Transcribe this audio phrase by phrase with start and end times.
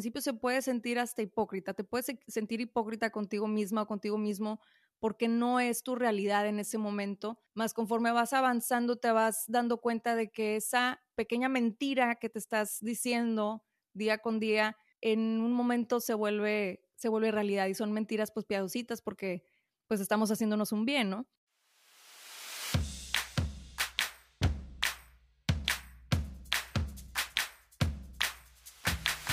[0.00, 4.58] principio se puede sentir hasta hipócrita, te puedes sentir hipócrita contigo misma o contigo mismo
[4.98, 9.78] porque no es tu realidad en ese momento, más conforme vas avanzando te vas dando
[9.78, 15.52] cuenta de que esa pequeña mentira que te estás diciendo día con día en un
[15.52, 19.42] momento se vuelve se vuelve realidad y son mentiras pues piadositas porque
[19.86, 21.26] pues estamos haciéndonos un bien, ¿no?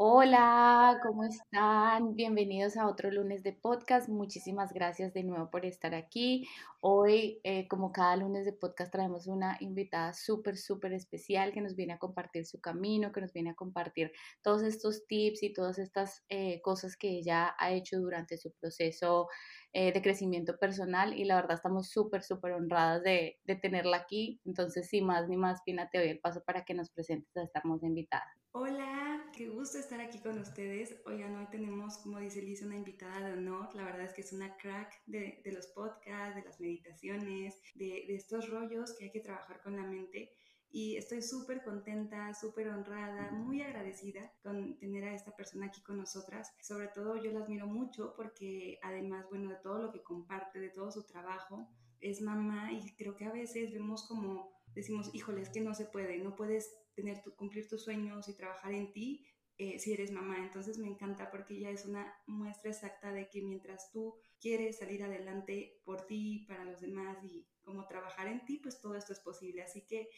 [0.00, 2.14] Hola, ¿cómo están?
[2.14, 4.08] Bienvenidos a otro lunes de podcast.
[4.08, 6.46] Muchísimas gracias de nuevo por estar aquí.
[6.78, 11.74] Hoy, eh, como cada lunes de podcast, traemos una invitada súper, súper especial que nos
[11.74, 15.80] viene a compartir su camino, que nos viene a compartir todos estos tips y todas
[15.80, 19.26] estas eh, cosas que ella ha hecho durante su proceso
[19.72, 24.40] eh, de crecimiento personal y la verdad estamos súper, súper honradas de, de, tenerla aquí.
[24.44, 27.42] Entonces, sin más ni más, Pina, te doy el paso para que nos presentes a
[27.42, 28.32] esta hermosa invitada.
[28.52, 30.96] Hola, qué gusto estar aquí con ustedes.
[31.06, 33.74] Oigan, hoy tenemos, como dice Liz, una invitada de honor.
[33.74, 38.04] La verdad es que es una crack de, de los podcasts, de las meditaciones, de,
[38.06, 40.32] de estos rollos que hay que trabajar con la mente
[40.70, 45.96] y estoy súper contenta, súper honrada, muy agradecida con tener a esta persona aquí con
[45.96, 46.52] nosotras.
[46.60, 50.68] Sobre todo yo la admiro mucho porque además, bueno, de todo lo que comparte, de
[50.68, 51.68] todo su trabajo,
[52.00, 55.86] es mamá y creo que a veces vemos como decimos, híjole, es que no se
[55.86, 59.24] puede, no puedes tener tu, cumplir tus sueños y trabajar en ti
[59.56, 60.38] eh, si eres mamá.
[60.38, 65.04] Entonces me encanta porque ella es una muestra exacta de que mientras tú quieres salir
[65.04, 69.20] adelante por ti, para los demás y como trabajar en ti, pues todo esto es
[69.20, 69.62] posible.
[69.62, 70.08] Así que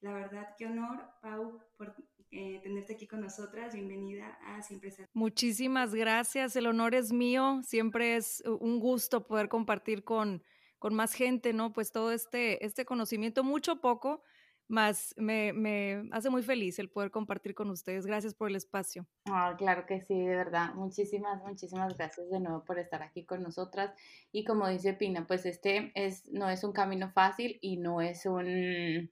[0.00, 1.94] la verdad, qué honor, Pau, por
[2.30, 3.74] eh, tenerte aquí con nosotras.
[3.74, 5.06] Bienvenida a Siempre Ser.
[5.12, 7.60] Muchísimas gracias, el honor es mío.
[7.64, 10.44] Siempre es un gusto poder compartir con,
[10.78, 11.72] con más gente, ¿no?
[11.72, 14.22] Pues todo este, este conocimiento, mucho poco,
[14.68, 18.06] más me, me, hace muy feliz el poder compartir con ustedes.
[18.06, 19.06] Gracias por el espacio.
[19.26, 20.74] Ah, claro que sí, de verdad.
[20.74, 23.92] Muchísimas, muchísimas gracias de nuevo por estar aquí con nosotras.
[24.30, 28.26] Y como dice Pina, pues este es, no es un camino fácil y no es
[28.26, 29.10] un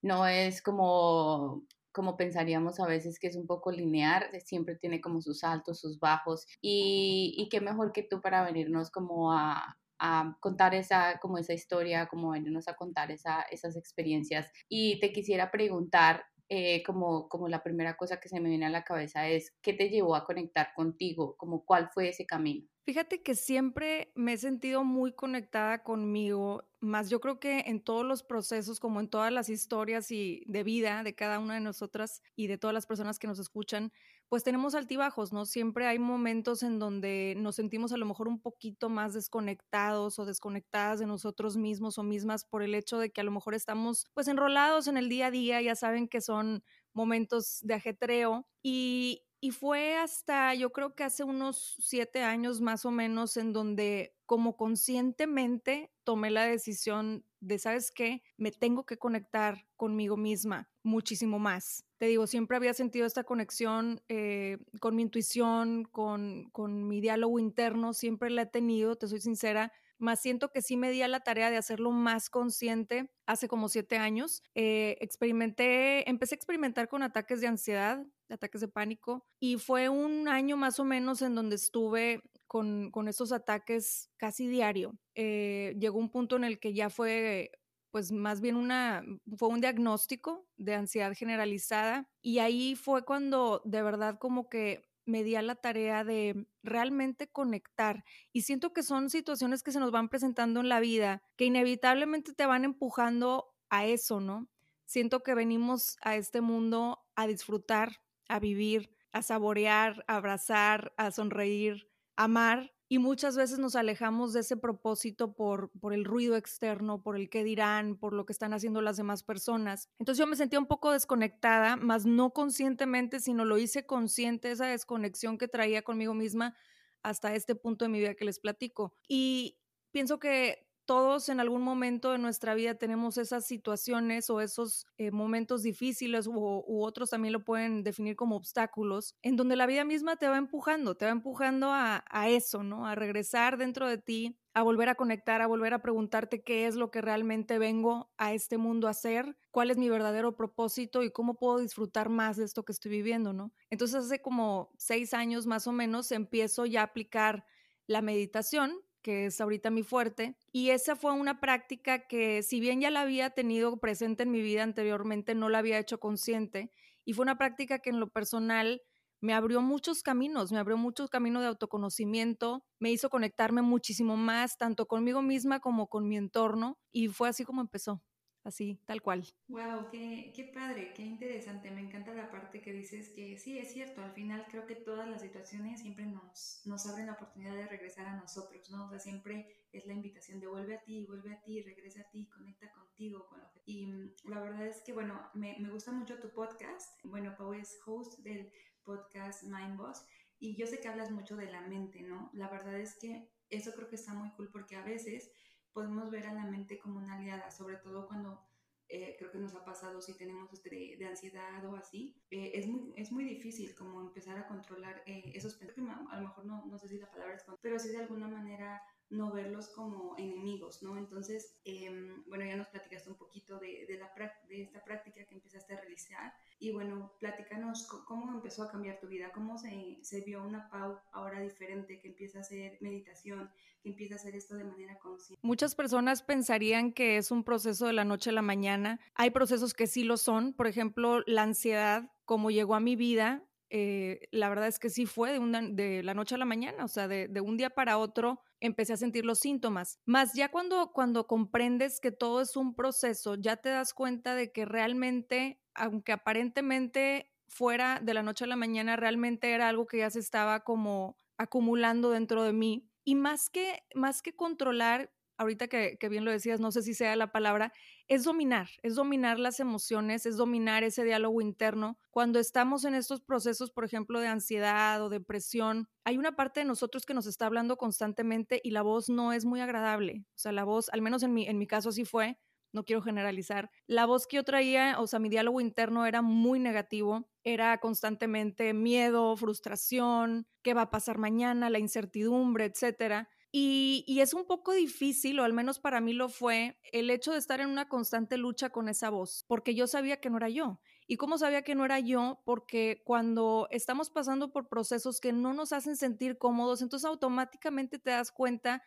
[0.00, 5.20] no es como como pensaríamos a veces que es un poco lineal, siempre tiene como
[5.20, 10.36] sus altos, sus bajos y, y qué mejor que tú para venirnos como a, a
[10.40, 14.50] contar esa, como esa historia, como venirnos a contar esa, esas experiencias.
[14.68, 18.70] Y te quisiera preguntar, eh, como, como la primera cosa que se me viene a
[18.70, 21.36] la cabeza es, ¿qué te llevó a conectar contigo?
[21.36, 22.66] Como, ¿Cuál fue ese camino?
[22.86, 28.06] Fíjate que siempre me he sentido muy conectada conmigo, más yo creo que en todos
[28.06, 32.22] los procesos, como en todas las historias y de vida de cada una de nosotras
[32.34, 33.92] y de todas las personas que nos escuchan,
[34.28, 35.46] pues tenemos altibajos, ¿no?
[35.46, 40.26] Siempre hay momentos en donde nos sentimos a lo mejor un poquito más desconectados o
[40.26, 44.06] desconectadas de nosotros mismos o mismas por el hecho de que a lo mejor estamos
[44.14, 46.62] pues enrolados en el día a día, ya saben que son
[46.92, 52.84] momentos de ajetreo y, y fue hasta, yo creo que hace unos siete años más
[52.84, 58.22] o menos, en donde como conscientemente tomé la decisión de, ¿sabes qué?
[58.36, 61.84] Me tengo que conectar conmigo misma muchísimo más.
[61.98, 67.38] Te digo, siempre había sentido esta conexión eh, con mi intuición, con, con mi diálogo
[67.38, 71.08] interno, siempre la he tenido, te soy sincera, más siento que sí me di a
[71.08, 74.42] la tarea de hacerlo más consciente hace como siete años.
[74.54, 80.28] Eh, experimenté, empecé a experimentar con ataques de ansiedad, ataques de pánico, y fue un
[80.28, 84.98] año más o menos en donde estuve con, estos ataques casi diario.
[85.14, 87.52] Eh, llegó un punto en el que ya fue
[87.90, 89.02] pues más bien una,
[89.38, 95.24] fue un diagnóstico de ansiedad generalizada y ahí fue cuando de verdad como que me
[95.24, 98.04] di a la tarea de realmente conectar.
[98.32, 102.34] Y siento que son situaciones que se nos van presentando en la vida, que inevitablemente
[102.34, 104.48] te van empujando a eso, ¿no?
[104.84, 111.10] Siento que venimos a este mundo a disfrutar, a vivir, a saborear, a abrazar, a
[111.10, 111.87] sonreír,
[112.18, 117.16] amar y muchas veces nos alejamos de ese propósito por, por el ruido externo, por
[117.16, 119.88] el qué dirán, por lo que están haciendo las demás personas.
[119.98, 124.66] Entonces yo me sentía un poco desconectada, más no conscientemente, sino lo hice consciente, esa
[124.66, 126.56] desconexión que traía conmigo misma
[127.02, 128.94] hasta este punto de mi vida que les platico.
[129.06, 129.58] Y
[129.92, 135.10] pienso que todos en algún momento de nuestra vida tenemos esas situaciones o esos eh,
[135.10, 140.16] momentos difíciles u, otros también lo pueden definir como obstáculos, en donde la vida misma
[140.16, 142.86] te va empujando, te va empujando a, a eso, ¿no?
[142.86, 146.74] A regresar dentro de ti, a volver a conectar, a volver a preguntarte qué es
[146.74, 151.10] lo que realmente vengo a este mundo a hacer, cuál es mi verdadero propósito y
[151.10, 153.52] cómo puedo disfrutar más de esto que estoy viviendo, ¿no?
[153.68, 157.44] Entonces hace como seis años más o menos empiezo ya a aplicar
[157.86, 160.36] la meditación que es ahorita mi fuerte.
[160.52, 164.42] Y esa fue una práctica que si bien ya la había tenido presente en mi
[164.42, 166.70] vida anteriormente, no la había hecho consciente.
[167.06, 168.82] Y fue una práctica que en lo personal
[169.22, 174.58] me abrió muchos caminos, me abrió muchos caminos de autoconocimiento, me hizo conectarme muchísimo más,
[174.58, 176.78] tanto conmigo misma como con mi entorno.
[176.92, 178.02] Y fue así como empezó
[178.48, 179.24] así, tal cual.
[179.48, 181.70] Wow, qué, qué padre, qué interesante.
[181.70, 185.08] Me encanta la parte que dices que sí, es cierto, al final creo que todas
[185.08, 188.86] las situaciones siempre nos, nos abren la oportunidad de regresar a nosotros, ¿no?
[188.86, 192.10] O sea, siempre es la invitación de vuelve a ti, vuelve a ti, regresa a
[192.10, 193.26] ti, conecta contigo.
[193.28, 193.62] Con lo que...
[193.64, 196.98] Y mm, la verdad es que, bueno, me, me gusta mucho tu podcast.
[197.04, 198.50] Bueno, Pau es host del
[198.82, 200.02] podcast Mind Boss
[200.40, 202.30] y yo sé que hablas mucho de la mente, ¿no?
[202.32, 205.30] La verdad es que eso creo que está muy cool porque a veces
[205.78, 208.42] podemos ver a la mente como una aliada, sobre todo cuando
[208.88, 212.66] eh, creo que nos ha pasado si tenemos este de, ansiedad o así, eh, es,
[212.66, 216.66] muy, es muy difícil como empezar a controlar eh, esos pensamientos, a lo mejor no,
[216.66, 220.82] no sé si la palabra es, pero sí de alguna manera no verlos como enemigos,
[220.82, 220.96] ¿no?
[220.96, 224.12] Entonces, em, bueno, ya nos platicaste un poquito de, de, la,
[224.48, 229.06] de esta práctica que empezaste a realizar y bueno, platícanos cómo empezó a cambiar tu
[229.06, 233.50] vida, cómo se, se vio una Pau ahora diferente, que empieza a hacer meditación,
[233.82, 235.40] que empieza a hacer esto de manera consciente.
[235.42, 239.00] Muchas personas pensarían que es un proceso de la noche a la mañana.
[239.14, 243.47] Hay procesos que sí lo son, por ejemplo, la ansiedad, como llegó a mi vida,
[243.70, 246.84] eh, la verdad es que sí fue de, una, de la noche a la mañana,
[246.84, 249.98] o sea, de, de, un día para otro empecé a sentir los síntomas.
[250.06, 254.52] Más ya cuando, cuando comprendes que todo es un proceso, ya te das cuenta de
[254.52, 259.98] que realmente, aunque aparentemente fuera de la noche a la mañana, realmente era algo que
[259.98, 262.88] ya se estaba como acumulando dentro de mí.
[263.04, 267.16] Y más que, más que controlar, ahorita que, bien lo decías, no sé si sea
[267.16, 267.72] la palabra,
[268.08, 271.98] es dominar, es dominar las emociones, es dominar ese diálogo interno.
[272.10, 276.66] Cuando estamos en estos procesos, por ejemplo, de ansiedad o depresión, hay una parte de
[276.66, 280.24] nosotros que nos está hablando constantemente y la voz no es muy agradable.
[280.34, 282.38] O sea, la voz, al menos en mi, en mi caso así fue,
[282.72, 286.58] no quiero generalizar, la voz que yo traía, o sea, mi diálogo interno era muy
[286.60, 293.28] negativo, era constantemente miedo, frustración, qué va a pasar mañana, la incertidumbre, etcétera.
[293.50, 297.38] Y, es un poco difícil, o al menos para mí lo fue, el hecho de
[297.38, 300.80] estar en una constante lucha con esa voz, porque yo sabía que no era yo.
[301.06, 302.42] ¿Y cómo sabía que no era yo?
[302.44, 308.10] Porque cuando estamos pasando por procesos que no nos hacen sentir cómodos, entonces automáticamente te
[308.10, 308.82] das cuenta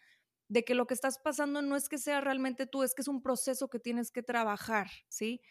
[0.47, 3.07] de que lo que estás pasando no es que sea realmente tú, es que es
[3.07, 5.41] un proceso que tienes que trabajar, ¿sí?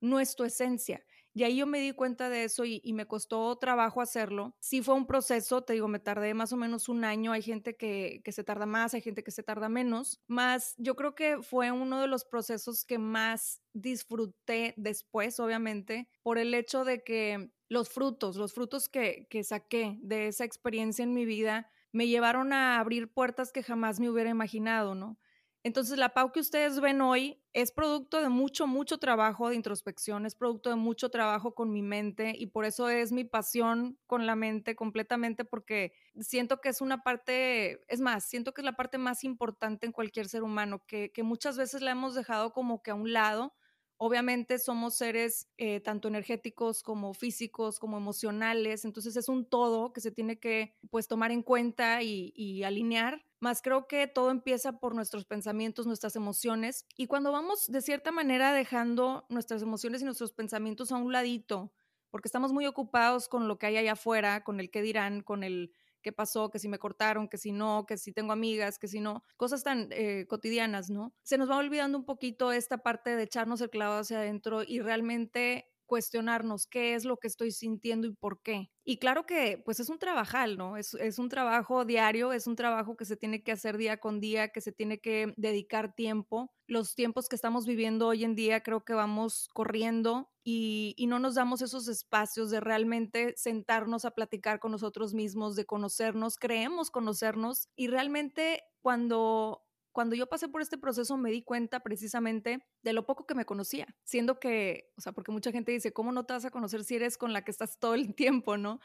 [0.00, 1.04] No es tu esencia.
[1.34, 4.54] Y ahí yo me di cuenta de eso y, me costó trabajo hacerlo.
[4.60, 7.32] Sí fue un proceso, te digo, me tardé más o menos un año.
[7.32, 10.20] Hay gente que, que se tarda más, hay gente que se tarda menos.
[10.26, 16.36] Más, yo creo que fue uno de los procesos que más disfruté después, obviamente, por
[16.36, 21.14] el hecho de que los frutos, los frutos que, que saqué de esa experiencia en
[21.14, 25.18] mi vida, me llevaron a abrir puertas que jamás me hubiera imaginado, ¿no?
[25.64, 30.26] Entonces, la Pau que ustedes ven hoy es producto de mucho, mucho trabajo de introspección,
[30.26, 34.26] es producto de mucho trabajo con mi mente y por eso es mi pasión con
[34.26, 38.74] la mente completamente porque siento que es una parte, es más, siento que es la
[38.74, 42.82] parte más importante en cualquier ser humano, que, que muchas veces la hemos dejado como
[42.82, 43.54] que a un lado.
[43.98, 50.00] Obviamente somos seres eh, tanto energéticos como físicos, como emocionales, entonces es un todo que
[50.00, 54.78] se tiene que pues tomar en cuenta y, y alinear más creo que todo empieza
[54.78, 60.04] por nuestros pensamientos, nuestras emociones, y cuando vamos de cierta manera dejando nuestras emociones y
[60.04, 61.72] nuestros pensamientos a un ladito,
[62.10, 65.42] porque estamos muy ocupados con lo que hay allá afuera, con el qué dirán, con
[65.42, 65.72] el
[66.02, 69.00] qué pasó, que si me cortaron, que si no, que si tengo amigas, que si
[69.00, 71.12] no, cosas tan eh, cotidianas, ¿no?
[71.24, 74.80] Se nos va olvidando un poquito esta parte de echarnos el clavo hacia adentro y
[74.80, 78.70] realmente cuestionarnos qué es lo que estoy sintiendo y por qué.
[78.84, 80.76] Y claro que pues es un trabajal, ¿no?
[80.76, 84.18] Es, es, un trabajo diario, es un trabajo que se tiene que hacer día con
[84.20, 86.52] día, que se tiene que dedicar tiempo.
[86.66, 91.18] Los tiempos que estamos viviendo hoy en día creo que vamos corriendo y, y no
[91.18, 96.90] nos damos esos espacios de realmente sentarnos a platicar con nosotros mismos, de conocernos, creemos
[96.90, 99.62] conocernos y realmente cuando
[99.92, 103.44] cuando yo pasé por este proceso me di cuenta precisamente de lo poco que me
[103.44, 106.84] conocía, siendo que, o sea, porque mucha gente dice, ¿cómo no te vas a conocer
[106.84, 108.80] si eres con la que estás todo el tiempo, no?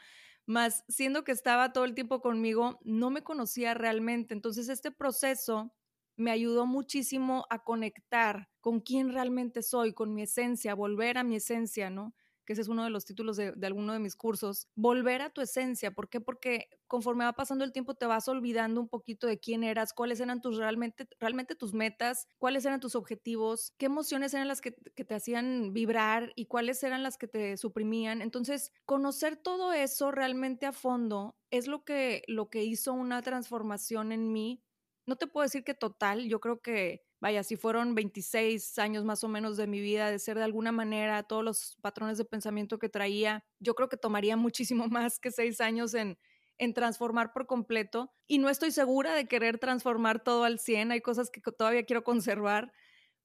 [0.46, 4.34] Más siendo que estaba todo el tiempo conmigo, no me conocía realmente.
[4.34, 5.74] Entonces, este proceso
[6.16, 11.36] me ayudó muchísimo a conectar con quién realmente soy, con mi esencia, volver a mi
[11.36, 12.14] esencia, ¿no?
[12.48, 15.42] Que ese es uno de los títulos de, alguno de mis cursos, volver a tu
[15.42, 15.90] esencia.
[15.90, 16.18] ¿Por qué?
[16.18, 20.18] Porque conforme va pasando el tiempo te vas olvidando un poquito de quién eras, cuáles
[20.18, 24.74] eran tus realmente, realmente tus metas, cuáles eran tus objetivos, qué emociones eran las que,
[24.94, 28.22] que te hacían vibrar y cuáles eran las que te suprimían.
[28.22, 34.10] Entonces, conocer todo eso realmente a fondo es lo que, lo que hizo una transformación
[34.10, 34.62] en mí.
[35.04, 39.24] No te puedo decir que total, yo creo que vaya, si fueron 26 años más
[39.24, 42.78] o menos de mi vida, de ser de alguna manera todos los patrones de pensamiento
[42.78, 46.18] que traía, yo creo que tomaría muchísimo más que seis años en,
[46.58, 48.12] en transformar por completo.
[48.26, 52.04] Y no estoy segura de querer transformar todo al 100, hay cosas que todavía quiero
[52.04, 52.72] conservar.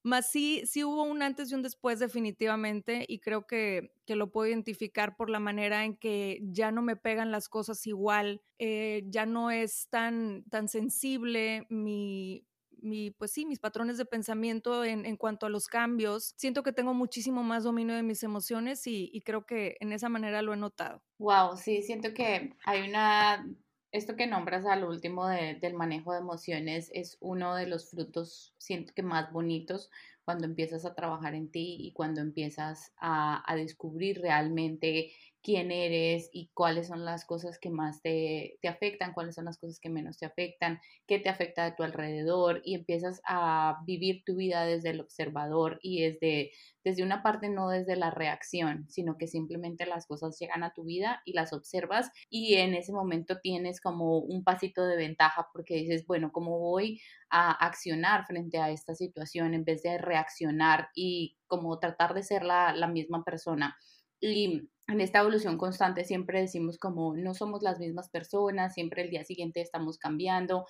[0.05, 4.31] Más sí, sí hubo un antes y un después definitivamente y creo que, que lo
[4.31, 9.03] puedo identificar por la manera en que ya no me pegan las cosas igual, eh,
[9.07, 12.45] ya no es tan, tan sensible mi,
[12.83, 16.33] mi, pues sí, mis patrones de pensamiento en, en, cuanto a los cambios.
[16.37, 20.09] Siento que tengo muchísimo más dominio de mis emociones y, y creo que en esa
[20.09, 21.01] manera lo he notado.
[21.17, 23.45] Wow, sí, siento que hay una
[23.93, 28.55] esto que nombras al último de, del manejo de emociones es uno de los frutos,
[28.57, 29.91] siento que más bonitos
[30.25, 35.11] cuando empiezas a trabajar en ti y cuando empiezas a, a descubrir realmente
[35.43, 39.57] quién eres y cuáles son las cosas que más te, te, afectan, cuáles son las
[39.57, 44.23] cosas que menos te afectan, qué te afecta de tu alrededor y empiezas a vivir
[44.25, 46.51] tu vida desde el observador y desde,
[46.85, 50.85] desde una parte no desde la reacción, sino que simplemente las cosas llegan a tu
[50.85, 55.75] vida y las observas y en ese momento tienes como un pasito de ventaja porque
[55.75, 61.35] dices, bueno, ¿cómo voy a accionar frente a esta situación en vez de reaccionar y
[61.47, 63.75] como tratar de ser la, la misma persona?
[64.23, 69.09] Y en esta evolución constante siempre decimos como no somos las mismas personas, siempre el
[69.09, 70.65] día siguiente estamos cambiando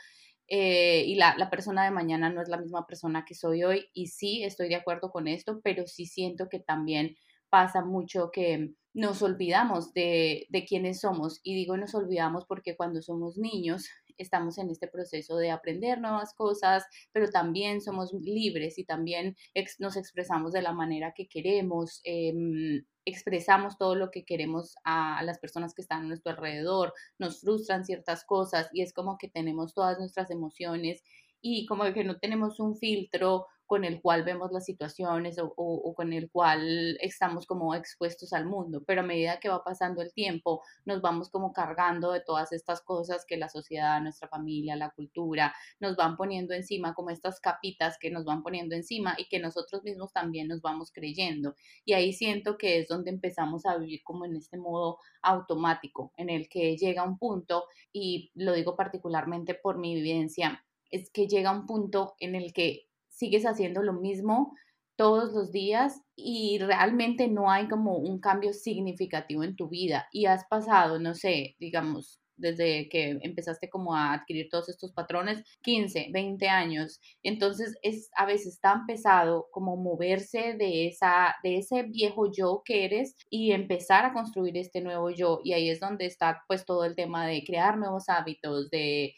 [0.48, 3.90] eh, y la, la, persona de mañana no es la misma persona que soy hoy.
[3.94, 7.16] Y sí, estoy de acuerdo con esto, pero sí siento que también
[7.50, 11.40] pasa mucho que nos olvidamos de, de quiénes somos.
[11.44, 16.34] Y digo nos olvidamos porque cuando somos niños estamos en este proceso de aprender nuevas
[16.34, 19.36] cosas, pero también somos libres y también
[19.80, 22.02] nos expresamos de la manera que queremos.
[22.04, 27.42] Em, expresamos todo lo que queremos a, las personas que están a nuestro alrededor, nos
[27.42, 31.04] frustran ciertas cosas y es como que tenemos todas nuestras emociones
[31.42, 36.14] y como que no tenemos un filtro con el cual vemos las situaciones o, con
[36.14, 40.62] el cual estamos como expuestos al mundo, pero a medida que va pasando el tiempo,
[40.86, 45.54] nos vamos como cargando de todas estas cosas que la sociedad, nuestra familia, la cultura
[45.80, 49.84] nos van poniendo encima, como estas capitas que nos van poniendo encima y que nosotros
[49.84, 51.56] mismos también nos vamos creyendo.
[51.86, 56.30] Y ahí siento que es donde empezamos a vivir como en este modo automático, en
[56.30, 61.52] el que llega un punto, y lo digo particularmente por mi vivencia, es que llega
[61.52, 64.54] un punto en el que sigues haciendo lo mismo
[64.96, 70.26] todos los días y realmente no hay como un cambio significativo en tu vida y
[70.26, 76.10] has pasado, no sé, digamos, desde que empezaste como a adquirir todos estos patrones, 15,
[76.12, 77.00] 20 años.
[77.22, 82.86] Entonces es a veces tan pesado como moverse de esa de ese viejo yo que
[82.86, 86.86] eres y empezar a construir este nuevo yo y ahí es donde está pues todo
[86.86, 89.14] el tema de crear nuevos hábitos, de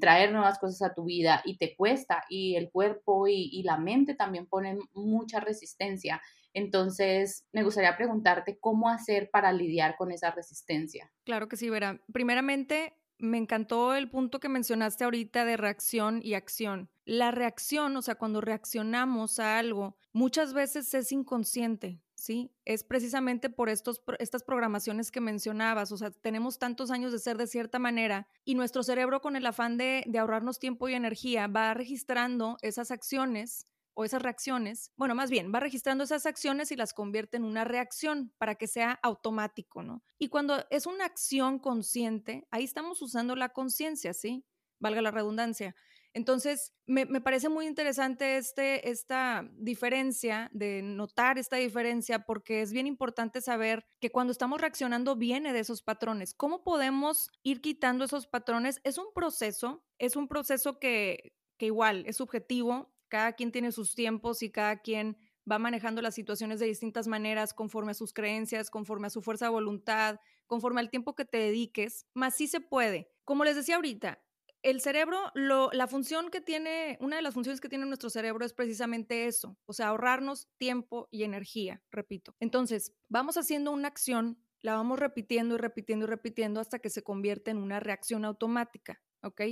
[0.00, 4.14] traer nuevas cosas a tu vida y te cuesta y el cuerpo y, la mente
[4.14, 6.20] también ponen mucha resistencia.
[6.52, 11.12] Entonces, me gustaría preguntarte cómo hacer para lidiar con esa resistencia.
[11.24, 12.00] Claro que sí, Vera.
[12.12, 16.90] Primeramente, me encantó el punto que mencionaste ahorita de reacción y acción.
[17.04, 22.00] La reacción, o sea, cuando reaccionamos a algo, muchas veces es inconsciente.
[22.20, 22.52] ¿Sí?
[22.64, 27.36] Es precisamente por estos, estas programaciones que mencionabas, o sea, tenemos tantos años de ser
[27.36, 31.46] de cierta manera y nuestro cerebro con el afán de, de ahorrarnos tiempo y energía
[31.46, 36.76] va registrando esas acciones o esas reacciones, bueno, más bien, va registrando esas acciones y
[36.76, 40.02] las convierte en una reacción para que sea automático, ¿no?
[40.18, 44.44] Y cuando es una acción consciente, ahí estamos usando la conciencia, ¿sí?
[44.78, 45.74] Valga la redundancia.
[46.12, 52.86] Entonces, me, parece muy interesante este, esta diferencia, de notar esta diferencia, porque es bien
[52.86, 56.34] importante saber que cuando estamos reaccionando viene de esos patrones.
[56.34, 58.80] ¿Cómo podemos ir quitando esos patrones?
[58.82, 63.94] Es un proceso, es un proceso que, que igual es subjetivo, cada quien tiene sus
[63.94, 65.16] tiempos y cada quien
[65.50, 69.46] va manejando las situaciones de distintas maneras conforme a sus creencias, conforme a su fuerza
[69.46, 73.10] de voluntad, conforme al tiempo que te dediques, más sí se puede.
[73.24, 74.22] Como les decía ahorita,
[74.62, 78.52] el cerebro, la función que tiene, una de las funciones que tiene nuestro cerebro es
[78.52, 82.36] precisamente eso, o sea, ahorrarnos tiempo y energía, repito.
[82.40, 87.02] Entonces, vamos haciendo una acción, la vamos repitiendo y repitiendo y repitiendo hasta que se
[87.02, 89.42] convierte en una reacción automática, ¿ok?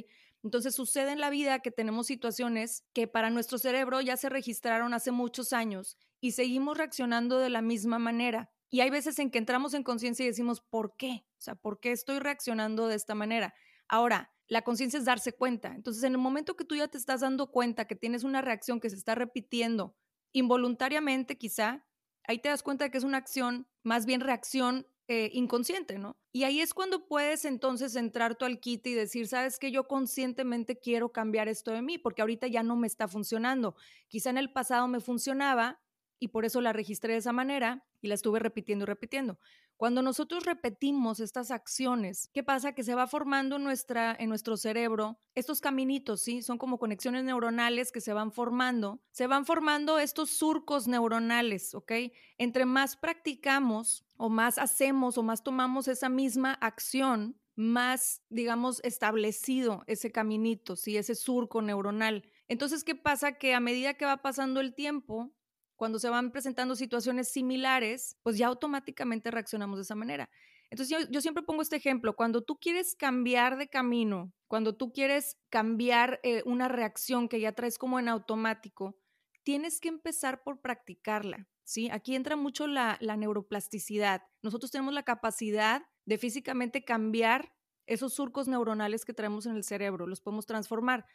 [0.43, 4.95] Entonces sucede en la vida que tenemos situaciones que para nuestro cerebro ya se registraron
[4.95, 8.50] hace muchos años y seguimos reaccionando de la misma manera.
[8.71, 11.25] Y hay veces en que entramos en conciencia y decimos, ¿por qué?
[11.38, 13.55] O sea, ¿por qué estoy reaccionando de esta manera?
[13.88, 15.75] Ahora, la conciencia es darse cuenta.
[15.75, 18.81] Entonces, en el momento que tú ya te estás dando cuenta que tienes una reacción
[18.81, 19.95] que se está repitiendo
[20.33, 21.87] involuntariamente, quizá,
[22.25, 26.19] ahí te das cuenta de que es una acción, más bien reacción eh, inconsciente, ¿no?
[26.33, 29.88] Y ahí es cuando puedes entonces entrar tú al kit y decir, sabes que yo
[29.88, 33.75] conscientemente quiero cambiar esto de mí, porque ahorita ya no me está funcionando.
[34.09, 35.81] Quizá en el pasado me funcionaba
[36.19, 39.39] y por eso la registré de esa manera y la estuve repitiendo y repitiendo.
[39.79, 42.73] Cuando nosotros repetimos estas acciones, ¿qué pasa?
[42.73, 46.43] Que se va formando en, nuestra, en nuestro cerebro estos caminitos, ¿sí?
[46.43, 49.01] Son como conexiones neuronales que se van formando.
[49.13, 51.93] Se van formando estos surcos neuronales, ¿ok?
[52.39, 59.85] Entre más practicamos o más hacemos o más tomamos esa misma acción, más, digamos, establecido
[59.87, 60.97] ese caminito, ¿sí?
[60.97, 62.25] Ese surco neuronal.
[62.49, 63.39] Entonces, ¿qué pasa?
[63.39, 65.33] Que a medida que va pasando el tiempo,
[65.79, 70.29] cuando se van presentando situaciones similares, pues ya automáticamente reaccionamos de esa manera.
[70.71, 75.39] Entonces yo, siempre pongo este ejemplo, cuando tú quieres cambiar de camino, cuando tú quieres
[75.51, 78.99] cambiar eh, una reacción que ya traes como en automático,
[79.45, 81.89] tienes que empezar por practicarla, ¿sí?
[81.91, 84.23] Aquí entra mucho la, la neuroplasticidad.
[84.43, 87.55] Nosotros tenemos la capacidad de físicamente cambiar
[87.87, 91.07] esos surcos neuronales que traemos en el cerebro, los podemos transformar.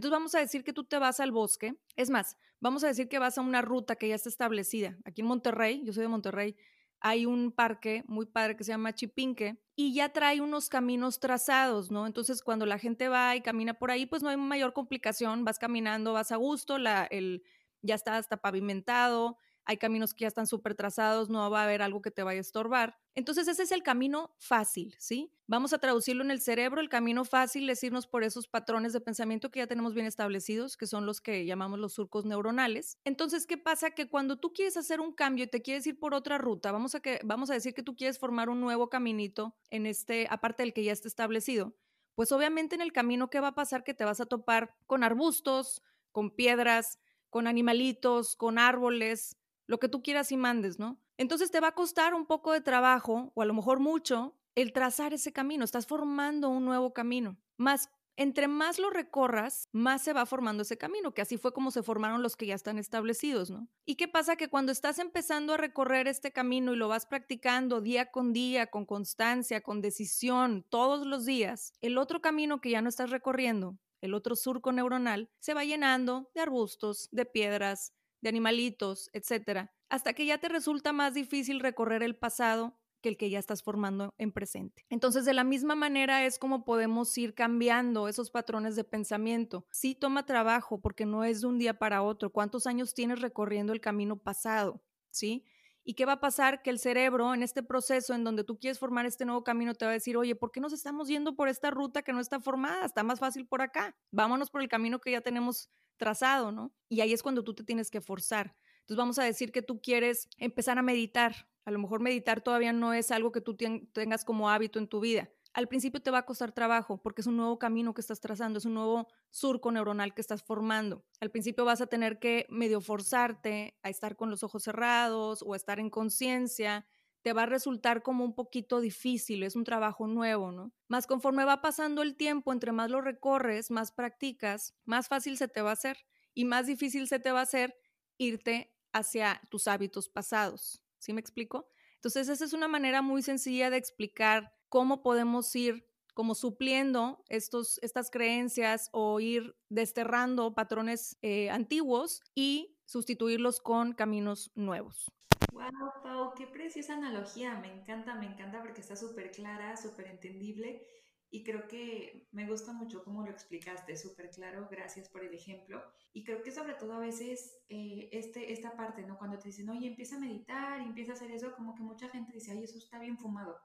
[0.00, 1.74] Entonces vamos a decir que tú te vas al bosque.
[1.94, 4.96] Es más, vamos a decir que vas a una ruta que ya está establecida.
[5.04, 6.56] Aquí en Monterrey, yo soy de Monterrey,
[7.00, 11.90] hay un parque muy padre que se llama Chipinque y ya trae unos caminos trazados,
[11.90, 12.06] ¿no?
[12.06, 15.58] Entonces cuando la gente va y camina por ahí, pues no hay mayor complicación, vas
[15.58, 17.42] caminando, vas a gusto, la, el,
[17.82, 19.36] ya está hasta pavimentado,
[19.70, 22.38] hay caminos que ya están súper trazados, no va a haber algo que te vaya
[22.38, 22.98] a estorbar.
[23.14, 25.32] Entonces ese es el camino fácil, ¿sí?
[25.46, 26.80] Vamos a traducirlo en el cerebro.
[26.80, 30.76] El camino fácil es irnos por esos patrones de pensamiento que ya tenemos bien establecidos,
[30.76, 32.98] que son los que llamamos los surcos neuronales.
[33.04, 33.92] Entonces, ¿qué pasa?
[33.92, 36.96] Que cuando tú quieres hacer un cambio y te quieres ir por otra ruta, vamos
[36.96, 40.64] a, que, vamos a decir que tú quieres formar un nuevo caminito en este, aparte
[40.64, 41.76] del que ya está establecido,
[42.16, 43.84] pues obviamente en el camino, ¿qué va a pasar?
[43.84, 46.98] Que te vas a topar con arbustos, con piedras,
[47.30, 49.36] con animalitos, con árboles,
[49.70, 51.00] lo que tú quieras y mandes, ¿no?
[51.16, 54.72] Entonces te va a costar un poco de trabajo, o a lo mejor mucho, el
[54.72, 55.64] trazar ese camino.
[55.64, 57.38] Estás formando un nuevo camino.
[57.56, 61.70] Más, entre más lo recorras, más se va formando ese camino, que así fue como
[61.70, 63.68] se formaron los que ya están establecidos, ¿no?
[63.86, 64.34] ¿Y qué pasa?
[64.34, 68.66] Que cuando estás empezando a recorrer este camino y lo vas practicando día con día,
[68.66, 73.78] con constancia, con decisión, todos los días, el otro camino que ya no estás recorriendo,
[74.00, 80.12] el otro surco neuronal, se va llenando de arbustos, de piedras, de animalitos, etcétera, hasta
[80.12, 84.14] que ya te resulta más difícil recorrer el pasado que el que ya estás formando
[84.18, 84.84] en presente.
[84.90, 89.66] Entonces, de la misma manera es como podemos ir cambiando esos patrones de pensamiento.
[89.70, 92.30] Sí toma trabajo porque no es de un día para otro.
[92.30, 94.82] ¿Cuántos años tienes recorriendo el camino pasado?
[95.10, 95.44] ¿Sí?
[95.82, 96.62] ¿Y qué va a pasar?
[96.62, 99.86] Que el cerebro en este proceso en donde tú quieres formar este nuevo camino te
[99.86, 102.38] va a decir, oye, ¿por qué nos estamos yendo por esta ruta que no está
[102.38, 102.84] formada?
[102.84, 103.96] Está más fácil por acá.
[104.12, 106.74] Vámonos por el camino que ya tenemos trazado, ¿no?
[106.88, 108.56] Y ahí es cuando tú te tienes que forzar.
[108.80, 111.48] Entonces vamos a decir que tú quieres empezar a meditar.
[111.64, 113.56] A lo mejor meditar todavía no es algo que tú
[113.92, 115.30] tengas como hábito en tu vida.
[115.52, 118.58] Al principio te va a costar trabajo porque es un nuevo camino que estás trazando,
[118.58, 121.04] es un nuevo surco neuronal que estás formando.
[121.20, 125.52] Al principio vas a tener que medio forzarte a estar con los ojos cerrados o
[125.52, 126.86] a estar en conciencia
[127.22, 130.72] te va a resultar como un poquito difícil, es un trabajo nuevo, ¿no?
[130.88, 135.48] Más conforme va pasando el tiempo, entre más lo recorres, más practicas, más fácil se
[135.48, 135.98] te va a hacer
[136.34, 137.76] y más difícil se te va a hacer
[138.18, 140.82] irte hacia tus hábitos pasados.
[140.98, 141.68] ¿Sí me explico?
[141.94, 147.78] Entonces, esa es una manera muy sencilla de explicar cómo podemos ir como supliendo estos,
[147.82, 155.06] estas creencias o ir desterrando patrones eh, antiguos y sustituirlos con caminos nuevos.
[155.52, 157.54] Wow, Pau, qué preciosa analogía.
[157.60, 160.82] Me encanta, me encanta porque está súper clara, súper entendible
[161.30, 164.68] y creo que me gusta mucho cómo lo explicaste, súper claro.
[164.70, 165.82] Gracias por el ejemplo.
[166.12, 169.18] Y creo que sobre todo a veces eh, este, esta parte, ¿no?
[169.18, 172.32] Cuando te dicen, oye, empieza a meditar empieza a hacer eso, como que mucha gente
[172.32, 173.56] dice, ay, eso está bien fumado.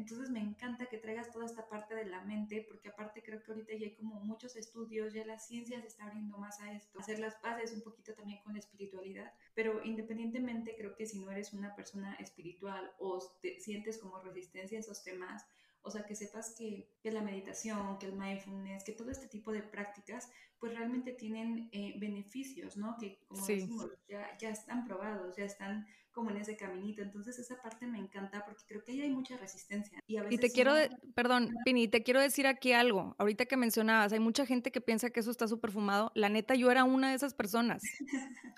[0.00, 3.52] Entonces me encanta que traigas toda esta parte de la mente, porque aparte creo que
[3.52, 6.98] ahorita ya hay como muchos estudios, ya la ciencia se está abriendo más a esto,
[6.98, 11.30] hacer las paces un poquito también con la espiritualidad, pero independientemente creo que si no
[11.30, 15.44] eres una persona espiritual o te sientes como resistencia a esos temas,
[15.82, 19.50] O sea, que sepas que, que la meditación, que el mindfulness, que todo este tipo
[19.50, 20.30] de prácticas,
[20.60, 22.96] pues realmente tienen eh, beneficios, ¿no?
[22.98, 27.02] Que como decimos, ya, ya están probados, ya están como en ese caminito.
[27.02, 29.98] Entonces esa parte me encanta porque creo que ahí hay mucha resistencia.
[30.06, 30.74] Y, a veces y te quiero,
[31.14, 33.14] perdón, Pini, te quiero decir aquí algo.
[33.18, 36.12] Ahorita que mencionabas, hay mucha gente que piensa que eso está súper fumado.
[36.14, 37.82] La neta, yo era una de esas personas.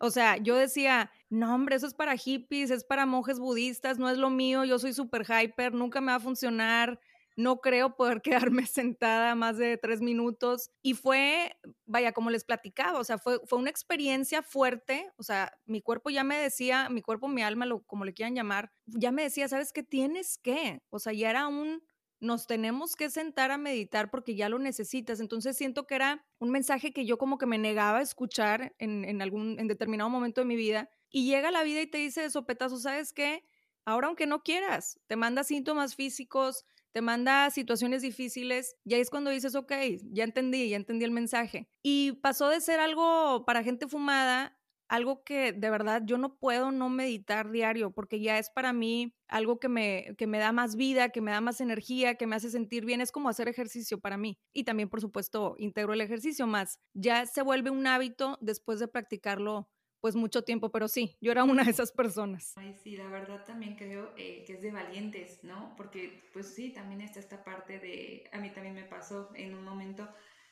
[0.01, 4.11] O sea, yo decía, no, hombre, eso es para hippies, es para monjes budistas, no
[4.11, 6.99] es lo mío, yo soy súper hyper, nunca me va a funcionar
[7.37, 10.71] no creo poder quedarme sentada más de tres minutos.
[10.83, 15.53] Y fue, vaya, como les platicaba, o sea, fue, fue una experiencia fuerte, o sea,
[15.65, 19.13] mi cuerpo ya me decía, mi cuerpo, mi alma, lo, como le quieran llamar, ya
[19.13, 20.83] me decía, ¿sabes qué tienes que?
[20.91, 21.83] O sea, ya era un,
[22.21, 25.19] nos tenemos que sentar a meditar porque ya lo necesitas.
[25.19, 29.05] Entonces siento que era un mensaje que yo como que me negaba a escuchar en,
[29.05, 30.89] en algún, en determinado momento de mi vida.
[31.11, 33.45] Y llega la vida y te dice de sopetazo, ¿sabes qué?
[33.85, 39.11] Ahora aunque no quieras, te manda síntomas físicos, te manda situaciones difíciles, y ahí es
[39.11, 39.73] cuando dices, ok,
[40.13, 41.69] ya entendí, ya entendí el mensaje.
[41.83, 46.71] Y pasó de ser algo para gente fumada, algo que de verdad yo no puedo
[46.71, 50.77] no meditar diario, porque ya es para mí algo que me, que me da más
[50.77, 54.01] vida, que me da más energía, que me hace sentir bien, es como hacer ejercicio
[54.01, 54.39] para mí.
[54.53, 56.79] Y también, por supuesto, integro el ejercicio más.
[56.93, 59.71] Ya se vuelve un hábito después de practicarlo
[60.03, 62.55] pues mucho tiempo, pero sí, yo era una de esas personas.
[62.57, 65.75] Ay, sí, la verdad también creo eh, que es de valientes, ¿no?
[65.77, 69.65] Porque pues sí, también está esta parte de, a mí también me pasó en un
[69.65, 70.09] momento,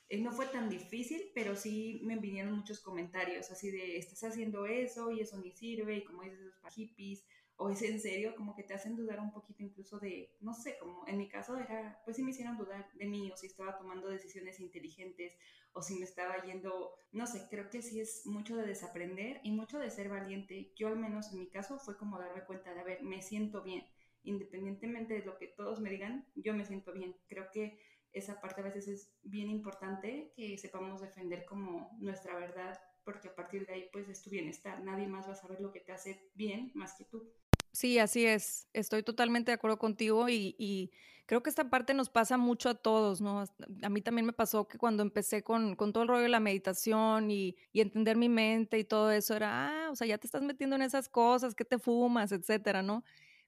[0.09, 4.67] eh, no fue tan difícil, pero sí me vinieron muchos comentarios así de, estás haciendo
[4.67, 8.55] eso y eso ni sirve, y como dices, los hippies, o es en serio, como
[8.55, 12.01] que te hacen dudar un poquito incluso de, no sé, como en mi caso era,
[12.05, 15.35] pues sí me hicieron dudar de mí o si estaba tomando decisiones inteligentes
[15.73, 19.53] o si me estaba yendo, no sé, creo que sí es mucho de desaprender y
[19.53, 20.73] mucho de ser valiente.
[20.77, 23.63] Yo al menos en mi caso fue como darme cuenta de, a ver, me siento
[23.63, 23.87] bien,
[24.23, 27.17] independientemente de lo que todos me digan, yo me siento bien.
[27.29, 27.79] Creo que
[28.13, 33.35] esa parte a veces es bien importante que sepamos defender como nuestra verdad porque a
[33.35, 34.83] partir de ahí pues es tu bienestar.
[34.83, 37.33] Nadie más va a saber lo que te hace bien más que tú.
[37.73, 38.69] Sí, así es.
[38.73, 40.91] Estoy totalmente de acuerdo contigo y,
[41.27, 43.45] creo que esta parte nos pasa mucho a todos, ¿no?
[43.83, 47.31] A mí también me pasó que cuando empecé con, todo el rollo de la meditación
[47.31, 50.75] y, entender mi mente y todo eso, era, ah, o sea, ya te estás metiendo
[50.77, 53.05] en esas cosas, que te fumas, etcétera, ¿no?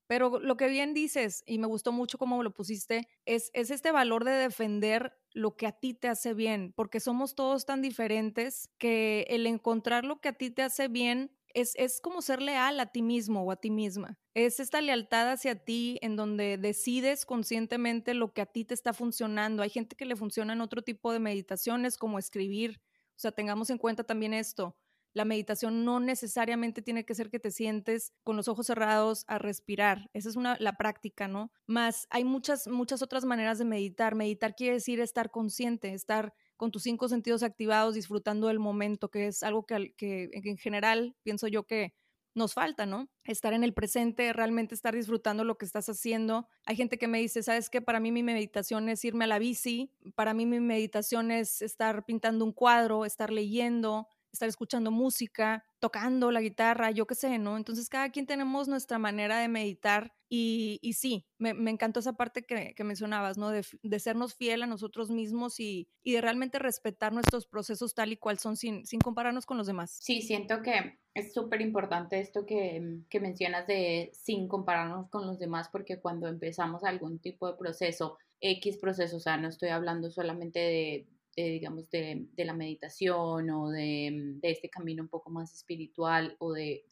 [0.06, 3.90] Pero lo que bien dices, y me gustó mucho cómo lo pusiste, es, es este
[3.92, 8.70] valor de defender lo que a ti te hace bien, porque somos todos tan diferentes
[8.78, 12.86] que el encontrar lo que a ti te hace bien es, como ser leal a
[12.86, 14.18] ti mismo o a ti misma.
[14.34, 18.92] Es esta lealtad hacia ti en donde decides conscientemente lo que a ti te está
[18.92, 19.62] funcionando.
[19.62, 22.80] Hay gente que le funciona en otro tipo de meditaciones como escribir.
[23.10, 24.76] O sea, tengamos en cuenta también esto.
[25.14, 29.38] La meditación no necesariamente tiene que ser que te sientes con los ojos cerrados a
[29.38, 30.08] respirar.
[30.14, 31.52] Esa es una, la práctica, ¿no?
[31.66, 34.14] Más hay muchas, muchas otras maneras de meditar.
[34.14, 39.26] Meditar quiere decir estar consciente, estar con tus cinco sentidos activados, disfrutando del momento, que
[39.26, 41.92] es algo que, que en general pienso yo que
[42.36, 43.08] nos falta, ¿no?
[43.24, 46.46] Estar en el presente, realmente estar disfrutando lo que estás haciendo.
[46.64, 47.82] Hay gente que me dice, ¿sabes qué?
[47.82, 52.04] Para mí mi meditación es irme a la bici, para mí mi meditación es estar
[52.04, 57.56] pintando un cuadro, estar leyendo, estar escuchando música, tocando la guitarra, yo qué sé, ¿no?
[57.56, 62.14] Entonces cada quien tenemos nuestra manera de meditar y, y sí, me, me, encantó esa
[62.14, 63.50] parte que, que mencionabas, ¿no?
[63.50, 68.12] De, de, sernos fiel a nosotros mismos y, y, de realmente respetar nuestros procesos tal
[68.12, 69.98] y cual son sin, sin compararnos con los demás.
[70.00, 75.38] Sí, siento que es súper importante esto que, que mencionas de sin compararnos con los
[75.38, 80.10] demás porque cuando empezamos algún tipo de proceso, X proceso, o sea, no estoy hablando
[80.10, 85.52] solamente de digamos, de, de, la meditación o de, de, este camino un poco más
[85.54, 86.84] espiritual o de,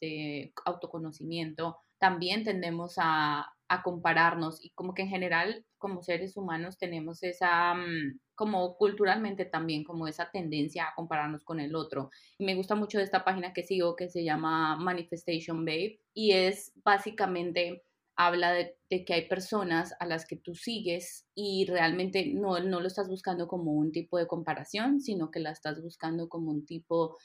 [0.00, 6.76] de autoconocimiento, también tendemos a, a, compararnos y como que en general como seres humanos
[6.76, 12.10] tenemos esa, mm, como culturalmente también, como esa tendencia a compararnos con el otro.
[12.38, 17.84] Me gusta mucho esta página que sigo que se llama Manifestation Babe y es básicamente
[18.16, 22.86] habla de, que hay personas a las que tú sigues y realmente no, no lo
[22.86, 27.16] estás buscando como un tipo de comparación, sino que la estás buscando como un tipo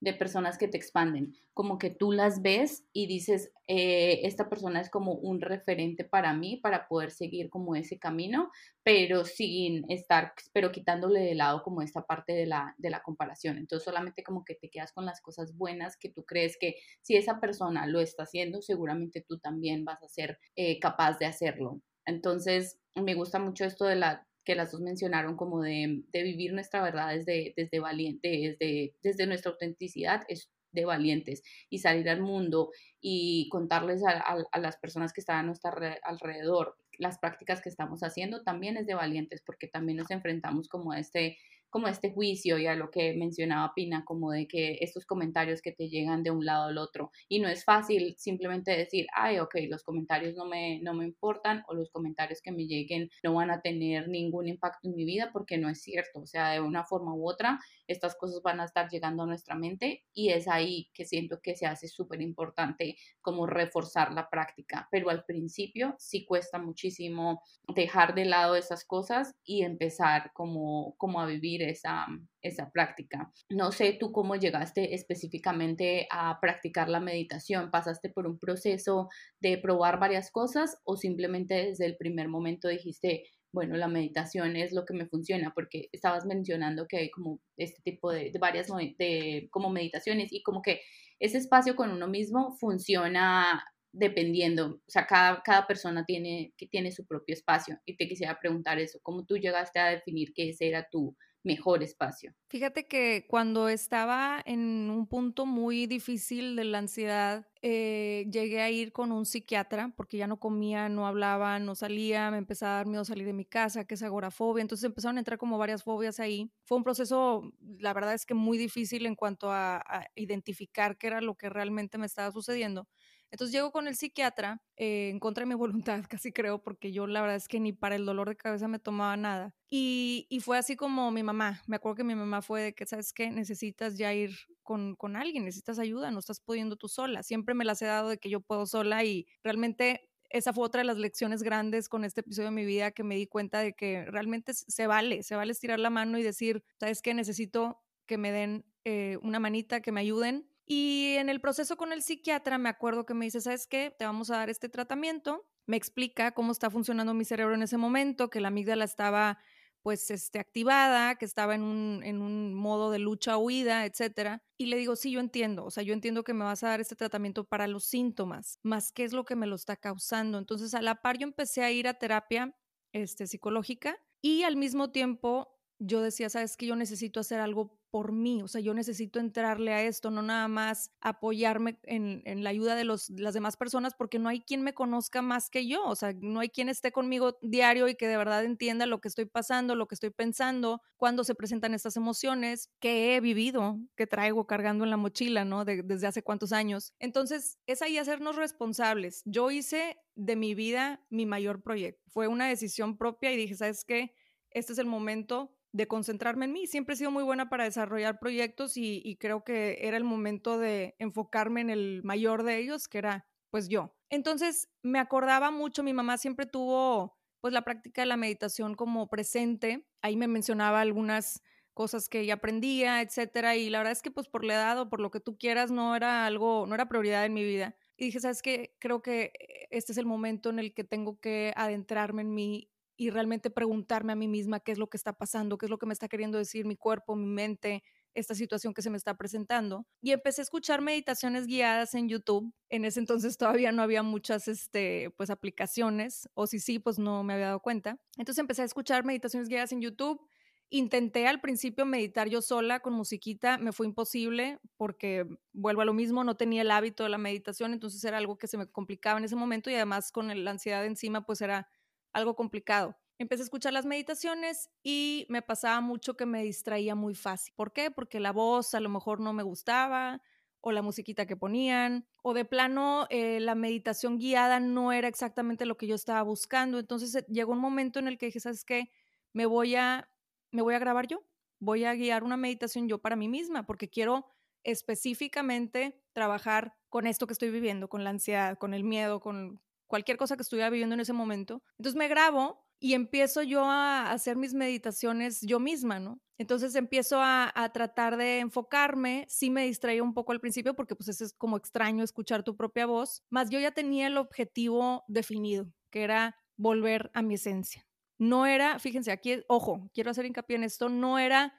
[0.00, 4.80] de personas que te expanden, como que tú las ves y dices, eh, esta persona
[4.80, 8.50] es como un referente para mí para poder seguir como ese camino,
[8.82, 13.56] pero sin estar, pero quitándole de lado como esta parte de la, de la comparación.
[13.56, 17.16] Entonces solamente como que te quedas con las cosas buenas que tú crees que si
[17.16, 21.80] esa persona lo está haciendo, seguramente tú también vas a ser eh, capaz de hacerlo.
[22.04, 26.80] Entonces me gusta mucho esto de la que las dos mencionaron como de, vivir nuestra
[26.82, 32.70] verdad desde, desde valiente, desde, desde nuestra autenticidad, es de valientes y salir al mundo
[33.00, 35.72] y contarles a, las personas que están a nuestro
[36.04, 40.92] alrededor las prácticas que estamos haciendo, también es de valientes porque también nos enfrentamos como
[40.92, 41.36] a este
[41.76, 45.72] como este juicio y a lo que mencionaba Pina, como de que estos comentarios que
[45.72, 47.10] te llegan de un lado al otro.
[47.28, 51.64] Y no es fácil simplemente decir, ay, ok, los comentarios no me, no me importan
[51.68, 55.28] o los comentarios que me lleguen no van a tener ningún impacto en mi vida
[55.34, 56.20] porque no es cierto.
[56.20, 59.54] O sea, de una forma u otra, estas cosas van a estar llegando a nuestra
[59.54, 64.88] mente y es ahí que siento que se hace súper importante como reforzar la práctica.
[64.90, 67.42] Pero al principio sí cuesta muchísimo
[67.74, 72.06] dejar de lado esas cosas y empezar como, como a vivir esa,
[72.42, 73.32] esa práctica.
[73.50, 77.70] No sé tú cómo llegaste específicamente a practicar la meditación.
[77.70, 79.08] ¿Pasaste por un proceso
[79.40, 84.72] de probar varias cosas o simplemente desde el primer momento dijiste, bueno, la meditación es
[84.72, 88.68] lo que me funciona, porque estabas mencionando que hay como este tipo de, de varias
[88.98, 90.80] de, como meditaciones y como que
[91.18, 96.92] ese espacio con uno mismo funciona dependiendo, o sea, cada, cada persona tiene, que tiene
[96.92, 97.78] su propio espacio.
[97.86, 101.82] Y te quisiera preguntar eso, ¿cómo tú llegaste a definir que ese era tu mejor
[101.82, 102.34] espacio?
[102.48, 108.70] Fíjate que cuando estaba en un punto muy difícil de la ansiedad, eh, llegué a
[108.70, 112.76] ir con un psiquiatra porque ya no comía, no hablaba, no salía, me empezaba a
[112.76, 115.82] dar miedo salir de mi casa, que es agorafobia, entonces empezaron a entrar como varias
[115.82, 116.52] fobias ahí.
[116.64, 121.08] Fue un proceso, la verdad es que muy difícil en cuanto a, a identificar qué
[121.08, 122.86] era lo que realmente me estaba sucediendo.
[123.36, 125.54] Entonces llego con el psiquiatra eh, en contra de mi
[125.92, 128.66] voluntad, casi creo, porque yo la verdad es que ni para el dolor de cabeza
[128.66, 129.54] me tomaba nada.
[129.68, 131.60] Y, fue así como mi mamá.
[131.66, 133.30] Me acuerdo que mi mamá fue de que, ¿sabes qué?
[133.30, 134.30] Necesitas ya ir
[134.62, 137.22] con, con alguien, necesitas ayuda, no estás pudiendo tú sola.
[137.22, 140.80] Siempre me las he dado de que yo puedo sola y realmente esa fue otra
[140.80, 143.74] de las lecciones grandes con este episodio de mi vida que me di cuenta de
[143.74, 147.12] que realmente se vale, se vale estirar la mano y decir, ¿sabes qué?
[147.12, 151.92] Necesito que me den eh, una manita, que me ayuden y en el proceso con
[151.92, 153.94] el psiquiatra me acuerdo que me dice, ¿sabes qué?
[153.96, 155.46] Te vamos a dar este tratamiento.
[155.66, 159.38] Me explica cómo está funcionando mi cerebro en ese momento, que la amígdala estaba
[159.82, 164.42] pues este, activada, que estaba en un, en un modo de lucha huida, etcétera.
[164.58, 166.80] Y le digo, sí, yo entiendo, o sea, yo entiendo que me vas a dar
[166.80, 170.38] este tratamiento para los síntomas, más qué es lo que me lo está causando.
[170.38, 172.56] Entonces, a la par yo empecé a ir a terapia
[172.92, 178.12] este, psicológica y al mismo tiempo yo decía, sabes que yo necesito hacer algo por
[178.12, 182.74] mí, o sea, yo necesito entrarle a esto, no nada más apoyarme en, la ayuda
[182.74, 185.96] de los, las demás personas, porque no hay quien me conozca más que yo, o
[185.96, 189.24] sea, no hay quien esté conmigo diario y que de verdad entienda lo que estoy
[189.24, 194.46] pasando, lo que estoy pensando, cuando se presentan estas emociones que he vivido, que traigo
[194.46, 195.64] cargando en la mochila, ¿no?
[195.64, 196.92] desde hace cuántos años.
[196.98, 199.22] Entonces, es ahí hacernos responsables.
[199.24, 202.02] Yo hice de mi vida mi mayor proyecto.
[202.10, 204.14] Fue una decisión propia y dije, ¿sabes qué?
[204.50, 206.66] Este es el momento de concentrarme en mí.
[206.66, 210.96] Siempre he sido muy buena para desarrollar proyectos y, creo que era el momento de
[210.98, 213.94] enfocarme en el mayor de ellos, que era pues yo.
[214.10, 219.08] Entonces me acordaba mucho, mi mamá siempre tuvo pues la práctica de la meditación como
[219.08, 219.86] presente.
[220.02, 221.42] Ahí me mencionaba algunas
[221.74, 224.88] cosas que ella aprendía, etcétera, y la verdad es que pues por la edad o
[224.88, 227.76] por lo que tú quieras no era algo, no era prioridad en mi vida.
[227.98, 228.74] Y dije, ¿sabes qué?
[228.78, 229.32] Creo que
[229.70, 234.12] este es el momento en el que tengo que adentrarme en mí y realmente preguntarme
[234.12, 236.08] a mí misma qué es lo que está pasando, qué es lo que me está
[236.08, 237.82] queriendo decir mi cuerpo, mi mente,
[238.14, 239.86] esta situación que se me está presentando.
[240.00, 242.52] Y empecé a escuchar meditaciones guiadas en YouTube.
[242.70, 247.22] En ese entonces todavía no había muchas este, pues, aplicaciones, o si sí, pues no
[247.22, 247.98] me había dado cuenta.
[248.16, 250.26] Entonces empecé a escuchar meditaciones guiadas en YouTube.
[250.68, 255.94] Intenté al principio meditar yo sola con musiquita, me fue imposible porque vuelvo a lo
[255.94, 259.16] mismo, no tenía el hábito de la meditación, entonces era algo que se me complicaba
[259.16, 261.68] en ese momento y además con la ansiedad encima pues era
[262.16, 262.96] algo complicado.
[263.18, 267.52] Empecé a escuchar las meditaciones y me pasaba mucho que me distraía muy fácil.
[267.54, 267.90] ¿Por qué?
[267.90, 270.22] Porque la voz a lo mejor no me gustaba
[270.62, 275.66] o la musiquita que ponían o de plano eh, la meditación guiada no era exactamente
[275.66, 276.78] lo que yo estaba buscando.
[276.78, 278.90] Entonces eh, llegó un momento en el que dije, ¿sabes qué?
[279.34, 280.10] Me voy a,
[280.50, 281.22] me voy a grabar yo.
[281.58, 284.26] Voy a guiar una meditación yo para mí misma porque quiero
[284.62, 290.16] específicamente trabajar con esto que estoy viviendo, con la ansiedad, con el miedo, con, cualquier
[290.16, 291.62] cosa que estuviera viviendo en ese momento.
[291.78, 296.20] Entonces me grabo y empiezo yo a hacer mis meditaciones yo misma, ¿no?
[296.38, 301.08] Entonces empiezo a, tratar de enfocarme, sí me distraía un poco al principio porque pues
[301.20, 306.02] es como extraño escuchar tu propia voz, más yo ya tenía el objetivo definido, que
[306.02, 307.86] era volver a mi esencia.
[308.18, 311.54] No era, fíjense, aquí, ojo, quiero hacer hincapié en esto, no era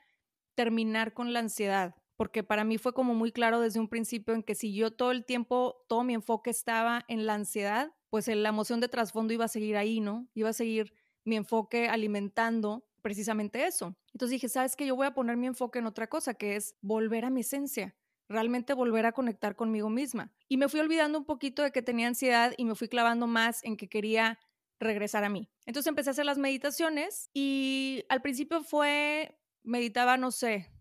[0.56, 4.44] terminar con la ansiedad, porque para mí fue como muy claro desde un principio en
[4.44, 8.50] que si yo todo el tiempo, todo mi enfoque estaba en la ansiedad, pues la
[8.50, 10.28] emoción de trasfondo iba a seguir ahí, ¿no?
[10.34, 10.94] Iba a seguir
[11.24, 13.98] mi enfoque alimentando precisamente eso.
[14.14, 14.86] Entonces dije, ¿sabes qué?
[14.86, 17.96] Yo voy a poner mi enfoque en otra cosa, que es volver a mi esencia,
[18.28, 20.34] realmente volver a conectar conmigo misma.
[20.48, 23.64] Y me fui olvidando un poquito de que tenía ansiedad y me fui clavando más
[23.64, 24.40] en que quería
[24.80, 25.50] regresar a mí.
[25.66, 30.72] Entonces empecé a hacer las meditaciones y al principio fue, meditaba, no sé,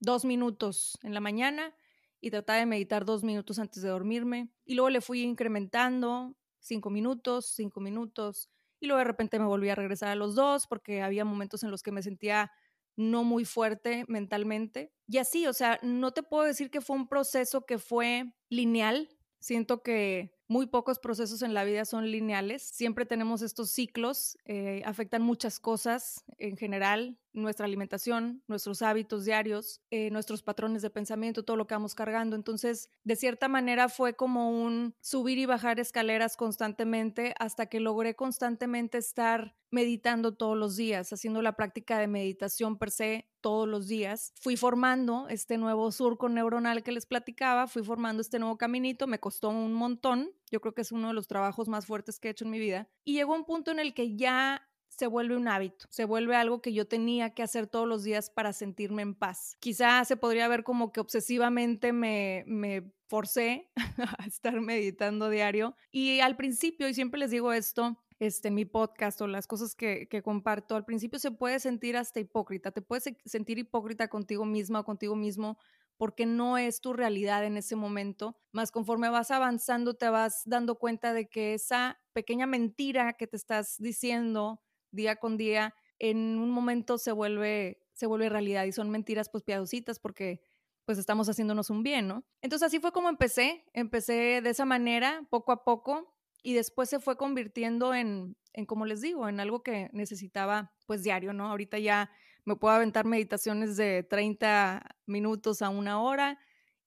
[0.00, 1.74] dos minutos en la mañana
[2.20, 4.50] y trataba de meditar dos minutos antes de dormirme.
[4.64, 8.48] Y luego le fui incrementando cinco minutos, cinco minutos.
[8.80, 11.70] Y luego de repente me volví a regresar a los dos porque había momentos en
[11.70, 12.50] los que me sentía
[12.96, 14.92] no muy fuerte mentalmente.
[15.06, 19.08] Y así, o sea, no te puedo decir que fue un proceso que fue lineal.
[19.40, 22.62] Siento que muy pocos procesos en la vida son lineales.
[22.62, 29.80] Siempre tenemos estos ciclos, eh, afectan muchas cosas en general, nuestra alimentación, nuestros hábitos diarios,
[29.90, 32.36] eh, nuestros patrones de pensamiento, todo lo que vamos cargando.
[32.36, 38.14] Entonces, de cierta manera fue como un subir y bajar escaleras constantemente hasta que logré
[38.14, 43.88] constantemente estar meditando todos los días, haciendo la práctica de meditación per se todos los
[43.88, 44.32] días.
[44.38, 49.18] Fui formando este nuevo surco neuronal que les platicaba, fui formando este nuevo caminito, me
[49.18, 52.30] costó un montón, yo creo que es uno de los trabajos más fuertes que he
[52.32, 52.88] hecho en mi vida.
[53.04, 56.60] Y llegó un punto en el que ya se vuelve un hábito, se vuelve algo
[56.60, 59.56] que yo tenía que hacer todos los días para sentirme en paz.
[59.60, 63.70] Quizá se podría ver como que obsesivamente me, me forcé
[64.18, 65.76] a estar meditando diario.
[65.90, 70.06] Y al principio, y siempre les digo esto, este, mi podcast o las cosas que,
[70.08, 74.80] que, comparto, al principio se puede sentir hasta hipócrita, te puedes sentir hipócrita contigo misma
[74.80, 75.58] o contigo mismo
[75.96, 80.76] porque no es tu realidad en ese momento, más conforme vas avanzando te vas dando
[80.76, 84.60] cuenta de que esa pequeña mentira que te estás diciendo
[84.92, 89.44] día con día en un momento se vuelve se vuelve realidad y son mentiras pues
[89.44, 90.40] piadositas porque
[90.84, 92.24] pues estamos haciéndonos un bien, ¿no?
[92.40, 96.98] Entonces así fue como empecé, empecé de esa manera, poco a poco, y después se
[96.98, 101.48] fue convirtiendo en, en como les digo, en algo que necesitaba pues diario, ¿no?
[101.48, 102.10] Ahorita ya
[102.44, 106.38] me puedo aventar meditaciones de 30 minutos a una hora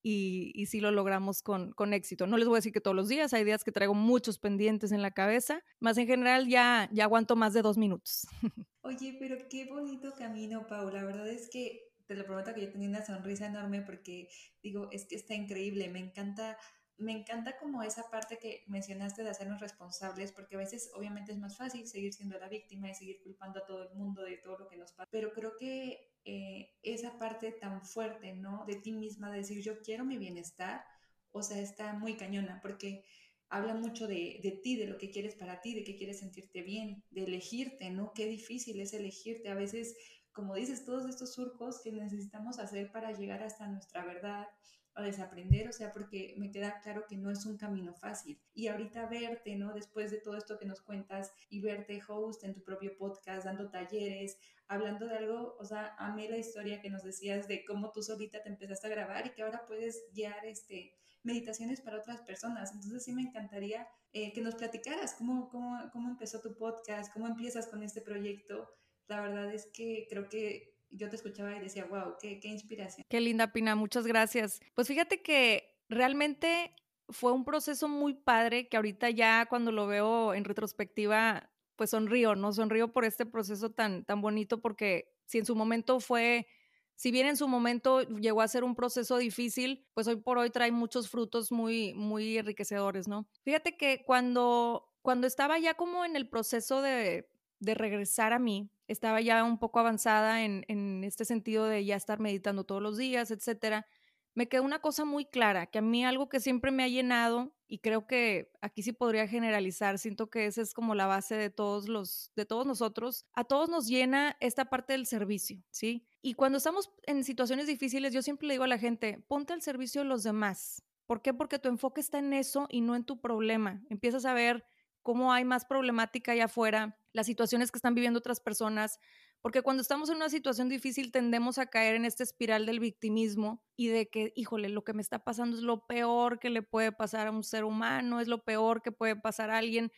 [0.07, 2.27] y, y sí lo logramos con, con, éxito.
[2.27, 4.91] No les voy a decir que todos los días, hay días que traigo muchos pendientes
[4.91, 8.27] en la cabeza, más en general ya, ya aguanto más de dos minutos.
[8.81, 11.01] Oye, pero qué bonito camino, Paula.
[11.01, 14.29] La verdad es que te lo prometo que yo tenía una sonrisa enorme porque
[14.61, 16.55] digo, es que está increíble, me encanta
[16.97, 21.37] me encanta como esa parte que mencionaste de hacernos responsables, porque a veces obviamente es
[21.37, 24.59] más fácil seguir siendo la víctima y seguir culpando a todo el mundo de todo
[24.59, 28.65] lo que nos pasa, pero creo que eh, esa parte tan fuerte, ¿no?
[28.65, 30.83] De ti misma, de decir yo quiero mi bienestar,
[31.31, 33.05] o sea, está muy cañona, porque
[33.49, 36.61] habla mucho de, de ti, de lo que quieres para ti, de que quieres sentirte
[36.63, 38.11] bien, de elegirte, ¿no?
[38.13, 39.49] Qué difícil es elegirte.
[39.49, 39.95] A veces,
[40.31, 44.47] como dices, todos estos surcos que necesitamos hacer para llegar hasta nuestra verdad,
[44.95, 48.39] a desaprender, o sea, porque me queda claro que no es un camino fácil.
[48.53, 49.73] Y ahorita verte, ¿no?
[49.73, 53.69] Después de todo esto que nos cuentas y verte host en tu propio podcast, dando
[53.69, 58.01] talleres, hablando de algo, o sea, amé la historia que nos decías de cómo tú
[58.01, 62.71] solita te empezaste a grabar y que ahora puedes guiar este meditaciones para otras personas.
[62.71, 67.27] Entonces sí me encantaría eh, que nos platicaras cómo, cómo, cómo empezó tu podcast, cómo
[67.27, 68.69] empiezas con este proyecto.
[69.07, 73.05] La verdad es que creo que yo te escuchaba y decía, wow, qué, inspiración.
[73.09, 74.59] Qué linda, Pina, muchas gracias.
[74.73, 76.75] Pues fíjate que realmente
[77.09, 82.35] fue un proceso muy padre que ahorita ya cuando lo veo en retrospectiva, pues sonrío,
[82.35, 82.53] ¿no?
[82.53, 86.47] Sonrío por este proceso tan, tan bonito porque si en su momento fue,
[86.95, 90.49] si bien en su momento llegó a ser un proceso difícil, pues hoy por hoy
[90.49, 93.27] trae muchos frutos muy, muy enriquecedores, ¿no?
[93.43, 97.29] Fíjate que cuando, cuando estaba ya como en el proceso de,
[97.59, 101.95] de regresar a mí, estaba ya un poco avanzada en, en, este sentido de ya
[101.95, 103.87] estar meditando todos los días, etcétera,
[104.35, 107.55] me quedó una cosa muy clara, que a mí algo que siempre me ha llenado,
[107.67, 111.49] y creo que aquí sí podría generalizar, siento que esa es como la base de
[111.49, 116.05] todos los, de todos nosotros, a todos nos llena esta parte del servicio, ¿sí?
[116.21, 119.61] Y cuando estamos en situaciones difíciles, yo siempre le digo a la gente, ponte al
[119.61, 120.83] servicio de los demás.
[121.05, 121.33] ¿Por qué?
[121.33, 123.81] Porque tu enfoque está en eso y no en tu problema.
[123.89, 124.65] Empiezas a ver
[125.05, 128.99] cómo hay más problemática allá afuera, las situaciones que están viviendo otras personas,
[129.39, 133.63] porque cuando estamos en una situación difícil tendemos a caer en esta espiral del victimismo
[133.75, 136.91] y de que, híjole, lo que me está pasando es lo peor que le puede
[136.91, 139.91] pasar a un ser humano, es lo peor que puede pasar a alguien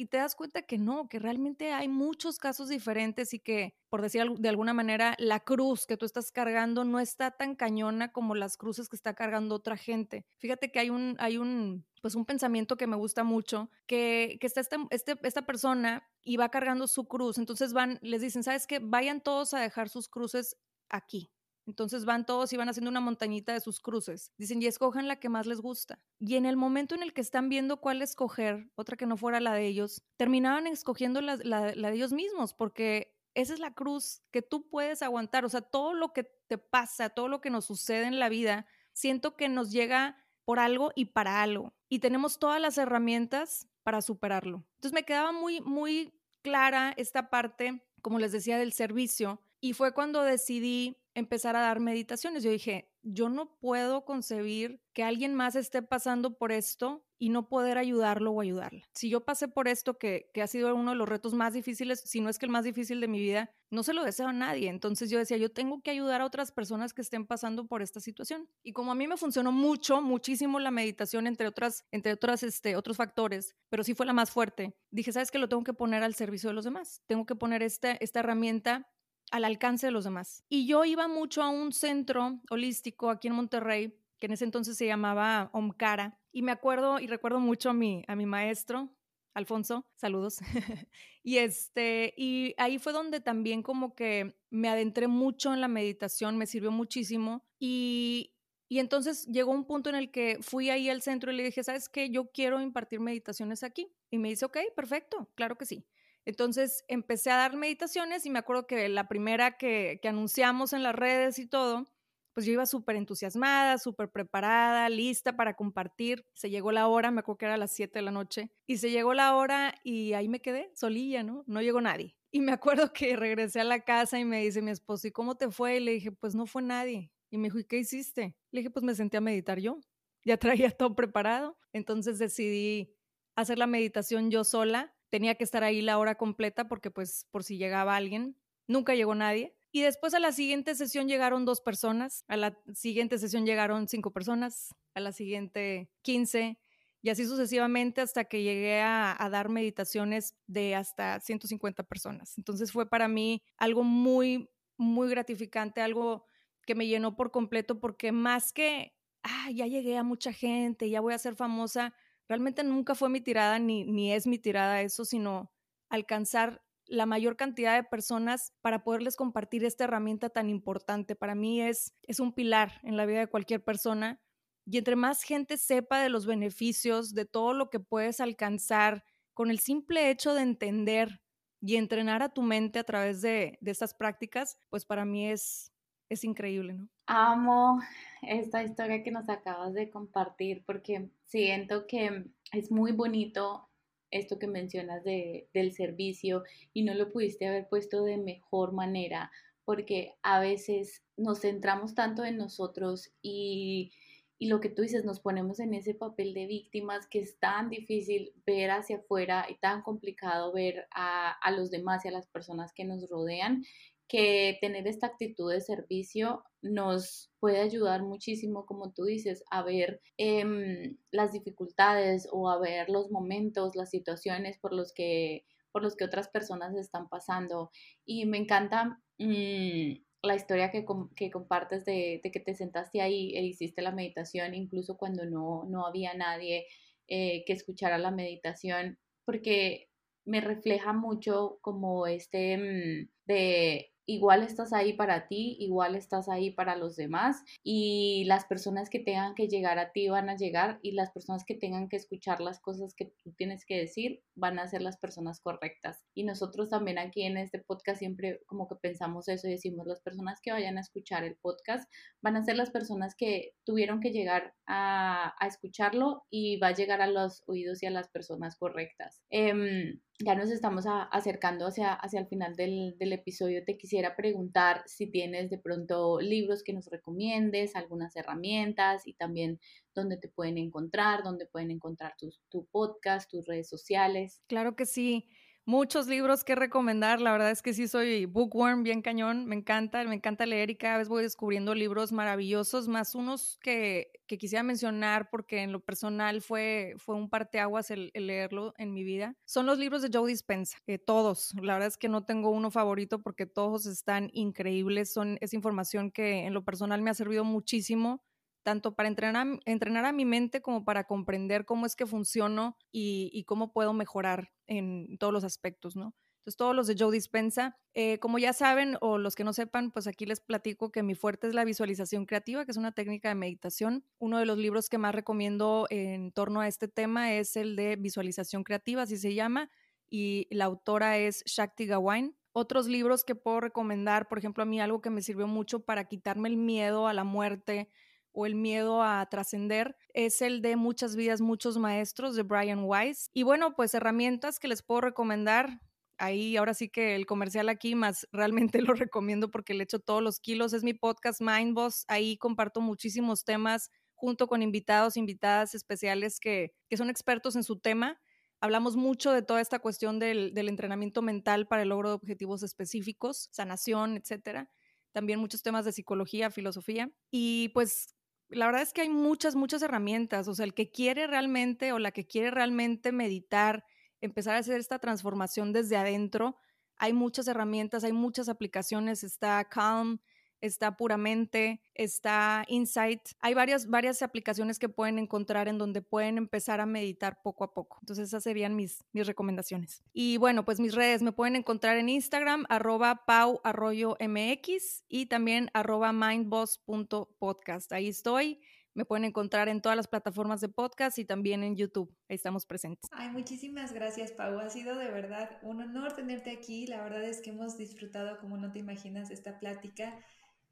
[0.00, 4.00] y te das cuenta que no, que realmente hay muchos casos diferentes y que, por
[4.00, 8.34] decir de alguna manera, la cruz que tú estás cargando no está tan cañona como
[8.34, 10.24] las cruces que está cargando otra gente.
[10.38, 14.46] Fíjate que hay un, hay un, pues un pensamiento que me gusta mucho, que, que
[14.46, 18.66] está este, este, esta persona y va cargando su cruz, entonces van, les dicen, ¿sabes
[18.66, 18.78] qué?
[18.78, 20.56] Vayan todos a dejar sus cruces
[20.88, 21.30] aquí.
[21.70, 24.32] Entonces van todos y van haciendo una montañita de sus cruces.
[24.36, 26.00] Dicen, y escojan la que más les gusta.
[26.18, 29.38] Y en el momento en el que están viendo cuál escoger, otra que no fuera
[29.38, 34.22] la de ellos, terminaban escogiendo la, la, de ellos mismos, porque esa es la cruz
[34.32, 35.44] que tú puedes aguantar.
[35.44, 38.66] O sea, todo lo que te pasa, todo lo que nos sucede en la vida,
[38.92, 41.72] siento que nos llega por algo y para algo.
[41.88, 44.64] Y tenemos todas las herramientas para superarlo.
[44.74, 49.40] Entonces me quedaba muy, muy clara esta parte, como les decía, del servicio.
[49.60, 52.42] Y fue cuando decidí empezar a dar meditaciones.
[52.42, 57.48] Yo dije, yo no puedo concebir que alguien más esté pasando por esto y no
[57.48, 58.82] poder ayudarlo o ayudarla.
[58.94, 62.00] Si yo pasé por esto, que, que, ha sido uno de los retos más difíciles,
[62.00, 64.32] si no es que el más difícil de mi vida, no se lo deseo a
[64.32, 64.68] nadie.
[64.68, 68.00] Entonces yo decía, yo tengo que ayudar a otras personas que estén pasando por esta
[68.00, 68.48] situación.
[68.62, 72.74] Y como a mí me funcionó mucho, muchísimo la meditación, entre otras, entre otras, este,
[72.74, 75.38] otros factores, pero sí fue la más fuerte, dije, ¿sabes qué?
[75.38, 77.02] Lo tengo que poner al servicio de los demás.
[77.06, 78.88] Tengo que poner esta, esta herramienta
[79.30, 80.44] al alcance de los demás.
[80.48, 84.76] Y yo iba mucho a un centro holístico aquí en Monterrey, que en ese entonces
[84.76, 88.90] se llamaba Omcara, y me acuerdo y recuerdo mucho a mi, a mi maestro,
[89.34, 90.38] Alfonso, saludos.
[91.22, 96.36] y este, y ahí fue donde también como que me adentré mucho en la meditación,
[96.36, 98.34] me sirvió muchísimo y
[98.70, 101.64] y entonces llegó un punto en el que fui ahí al centro y le dije,
[101.64, 102.08] ¿sabes qué?
[102.08, 103.92] Yo quiero impartir meditaciones aquí.
[104.12, 105.84] Y me dice, ok, perfecto, claro que sí.
[106.24, 110.94] Entonces empecé a dar meditaciones y me acuerdo que la primera que, anunciamos en las
[110.94, 111.86] redes y todo,
[112.34, 116.24] pues yo iba súper entusiasmada, súper preparada, lista para compartir.
[116.34, 118.78] Se llegó la hora, me acuerdo que era a las 7 de la noche, y
[118.78, 121.44] se llegó la hora y ahí me quedé solilla, ¿no?
[121.46, 122.16] No llegó nadie.
[122.30, 125.36] Y me acuerdo que regresé a la casa y me dice mi esposo, ¿y cómo
[125.36, 125.76] te fue?
[125.76, 127.10] Y le dije, pues no fue nadie.
[127.30, 128.36] Y me dijo, ¿y qué hiciste?
[128.50, 129.80] Le dije, pues me senté a meditar yo.
[130.24, 130.36] Ya
[130.68, 131.58] traía todo preparado.
[131.72, 132.94] Entonces decidí
[133.36, 137.44] hacer la meditación yo sola tenía que estar ahí la hora completa porque pues por
[137.44, 138.36] si llegaba alguien,
[138.66, 139.54] nunca llegó nadie.
[139.72, 144.12] Y después a la siguiente sesión llegaron dos personas, a la siguiente sesión llegaron cinco
[144.12, 146.58] personas, a la siguiente quince,
[147.02, 152.36] y así sucesivamente hasta que llegué a, a, dar meditaciones de hasta 150 personas.
[152.36, 156.24] Entonces fue para mí algo muy, muy gratificante, algo
[156.66, 158.92] que me llenó por completo porque más que,
[159.22, 161.94] ah, ya llegué a mucha gente, ya voy a ser famosa,
[162.30, 165.50] Realmente nunca fue mi tirada ni, ni es mi tirada eso, sino
[165.88, 171.16] alcanzar la mayor cantidad de personas para poderles compartir esta herramienta tan importante.
[171.16, 174.20] Para mí es, es un pilar en la vida de cualquier persona
[174.64, 179.02] y entre más gente sepa de los beneficios, de todo lo que puedes alcanzar
[179.34, 181.22] con el simple hecho de entender
[181.60, 185.72] y entrenar a tu mente a través de, de estas prácticas, pues para mí es,
[186.08, 186.88] es increíble, ¿no?
[187.12, 187.80] Amo
[188.22, 193.68] esta historia que nos acabas de compartir porque siento que es muy bonito
[194.12, 199.32] esto que mencionas de, del servicio y no lo pudiste haber puesto de mejor manera
[199.64, 203.90] porque a veces nos centramos tanto en nosotros y,
[204.38, 207.70] y lo que tú dices, nos ponemos en ese papel de víctimas que es tan
[207.70, 212.28] difícil ver hacia afuera y tan complicado ver a, a los demás y a las
[212.28, 213.64] personas que nos rodean
[214.10, 220.00] que tener esta actitud de servicio nos puede ayudar muchísimo, como tú dices, a ver
[220.16, 225.94] em, las dificultades o a ver los momentos, las situaciones por los que, por los
[225.94, 227.70] que otras personas están pasando.
[228.04, 229.92] Y me encanta mm,
[230.22, 230.84] la historia que,
[231.14, 235.86] que compartes de, que te sentaste ahí e hiciste la meditación, incluso cuando no, no
[235.86, 236.66] había nadie
[237.06, 239.88] eh, que escuchara la meditación, porque
[240.24, 246.50] me refleja mucho como este mm, de igual estás ahí para ti, igual estás ahí
[246.50, 250.80] para los demás y las personas que tengan que llegar a ti van a llegar
[250.82, 254.58] y las personas que tengan que escuchar las cosas que tú tienes que decir van
[254.58, 256.04] a ser las personas correctas.
[256.12, 260.40] Y nosotros también aquí en este podcast siempre como que pensamos eso decimos las personas
[260.42, 261.88] que vayan a escuchar el podcast
[262.20, 267.00] van a ser las personas que tuvieron que llegar a, escucharlo y va a llegar
[267.00, 269.22] a los oídos y a las personas correctas.
[269.30, 273.64] Em, ya nos estamos acercando hacia, hacia el final del, del, episodio.
[273.64, 279.58] Te quisiera preguntar si tienes de pronto libros que nos recomiendes, algunas herramientas y también
[279.94, 284.42] dónde te pueden encontrar, dónde pueden encontrar tu, tu podcast, tus redes sociales.
[284.46, 285.28] Claro que sí
[285.70, 287.20] muchos libros que recomendar.
[287.20, 289.46] La verdad es que sí soy bookworm, bien cañón.
[289.46, 294.10] Me encanta, me encanta leer y cada vez voy descubriendo libros maravillosos, más unos que,
[294.26, 299.04] que quisiera mencionar porque en lo personal fue, fue un parteaguas el, leerlo en mi
[299.04, 299.36] vida.
[299.44, 301.52] Son los libros de Joe Dispenza, que todos.
[301.62, 305.12] La verdad es que no tengo uno favorito porque todos están increíbles.
[305.12, 308.24] Son, es información que en lo personal me ha servido muchísimo
[308.62, 313.44] tanto para entrenar, entrenar a mi mente como para comprender cómo es que funciono y,
[313.46, 316.14] cómo puedo mejorar en todos los aspectos, ¿no?
[316.40, 319.90] Entonces, todos los de Joe Dispensa, eh, como ya saben o los que no sepan,
[319.90, 323.28] pues aquí les platico que mi fuerte es la visualización creativa, que es una técnica
[323.28, 324.06] de meditación.
[324.18, 327.96] Uno de los libros que más recomiendo en torno a este tema es el de
[327.96, 329.70] visualización creativa, así se llama,
[330.08, 332.34] y la autora es Shakti Gawain.
[332.52, 336.06] Otros libros que puedo recomendar, por ejemplo, a mí algo que me sirvió mucho para
[336.06, 337.90] quitarme el miedo a la muerte,
[338.32, 343.30] o el miedo a trascender es el de Muchas vidas, muchos maestros de Brian Weiss.
[343.32, 345.80] Y bueno, pues herramientas que les puedo recomendar.
[346.18, 350.22] Ahí ahora sí que el comercial aquí más realmente lo recomiendo porque le echo todos
[350.22, 350.72] los kilos.
[350.72, 352.04] Es mi podcast Mind Boss.
[352.08, 357.80] Ahí comparto muchísimos temas junto con invitados, invitadas especiales que, que son expertos en su
[357.80, 358.20] tema.
[358.60, 362.62] Hablamos mucho de toda esta cuestión del, del entrenamiento mental para el logro de objetivos
[362.62, 364.70] específicos, sanación, etcétera
[365.12, 367.10] también muchos temas de psicología, filosofía.
[367.30, 368.14] Y pues
[368.50, 370.48] la verdad es que hay muchas, muchas herramientas.
[370.48, 373.84] O sea, el que quiere realmente o la que quiere realmente meditar,
[374.20, 376.56] empezar a hacer esta transformación desde adentro,
[376.96, 379.24] hay muchas herramientas, hay muchas aplicaciones.
[379.24, 380.20] Está Calm,
[380.60, 383.20] está Puramente, está Insight.
[383.40, 387.74] Hay varias, varias aplicaciones que pueden encontrar en donde pueden empezar a meditar poco a
[387.74, 387.98] poco.
[388.02, 390.02] Entonces esas serían mis, mis recomendaciones.
[390.12, 395.26] Y bueno, pues mis redes me pueden encontrar en Instagram, arroba pau arroyo mx y
[395.26, 397.92] también arroba mindboss.podcast.
[397.92, 398.60] Ahí estoy.
[398.92, 402.12] Me pueden encontrar en todas las plataformas de podcast y también en YouTube.
[402.28, 403.08] Ahí estamos presentes.
[403.12, 404.58] Ay, muchísimas gracias, Pau.
[404.58, 406.88] Ha sido de verdad un honor tenerte aquí.
[406.88, 410.18] La verdad es que hemos disfrutado, como no te imaginas, esta plática.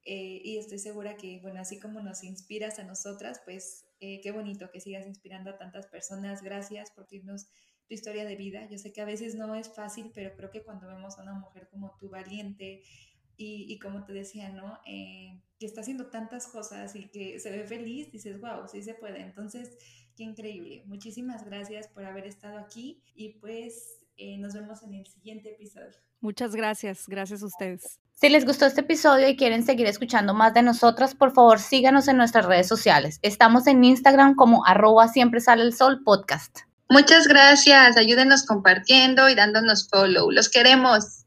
[0.05, 4.30] Eh, y estoy segura que, bueno, así como nos inspiras a nosotras, pues eh, qué
[4.30, 6.42] bonito que sigas inspirando a tantas personas.
[6.42, 7.46] Gracias por irnos
[7.86, 8.68] tu historia de vida.
[8.70, 11.34] Yo sé que a veces no es fácil, pero creo que cuando vemos a una
[11.34, 12.82] mujer como tú, valiente,
[13.40, 14.80] y, como te decía, ¿no?
[14.84, 18.94] Eh, que está haciendo tantas cosas y que se ve feliz, dices, wow, sí se
[18.94, 19.20] puede.
[19.20, 19.76] Entonces,
[20.16, 20.82] qué increíble.
[20.86, 24.01] Muchísimas gracias por haber estado aquí y pues
[24.38, 25.96] nos vemos en el siguiente episodio.
[26.20, 28.01] Muchas gracias, gracias a ustedes.
[28.21, 32.09] Si les gustó este episodio y quieren seguir escuchando más de nosotras, por favor síganos
[32.09, 33.21] en nuestras redes sociales.
[33.23, 36.62] Estamos en Instagram como arroba siempre sale el sol podcast.
[36.89, 40.33] Muchas gracias, ayúdenos compartiendo y dándonos follow.
[40.33, 41.14] Los queremos.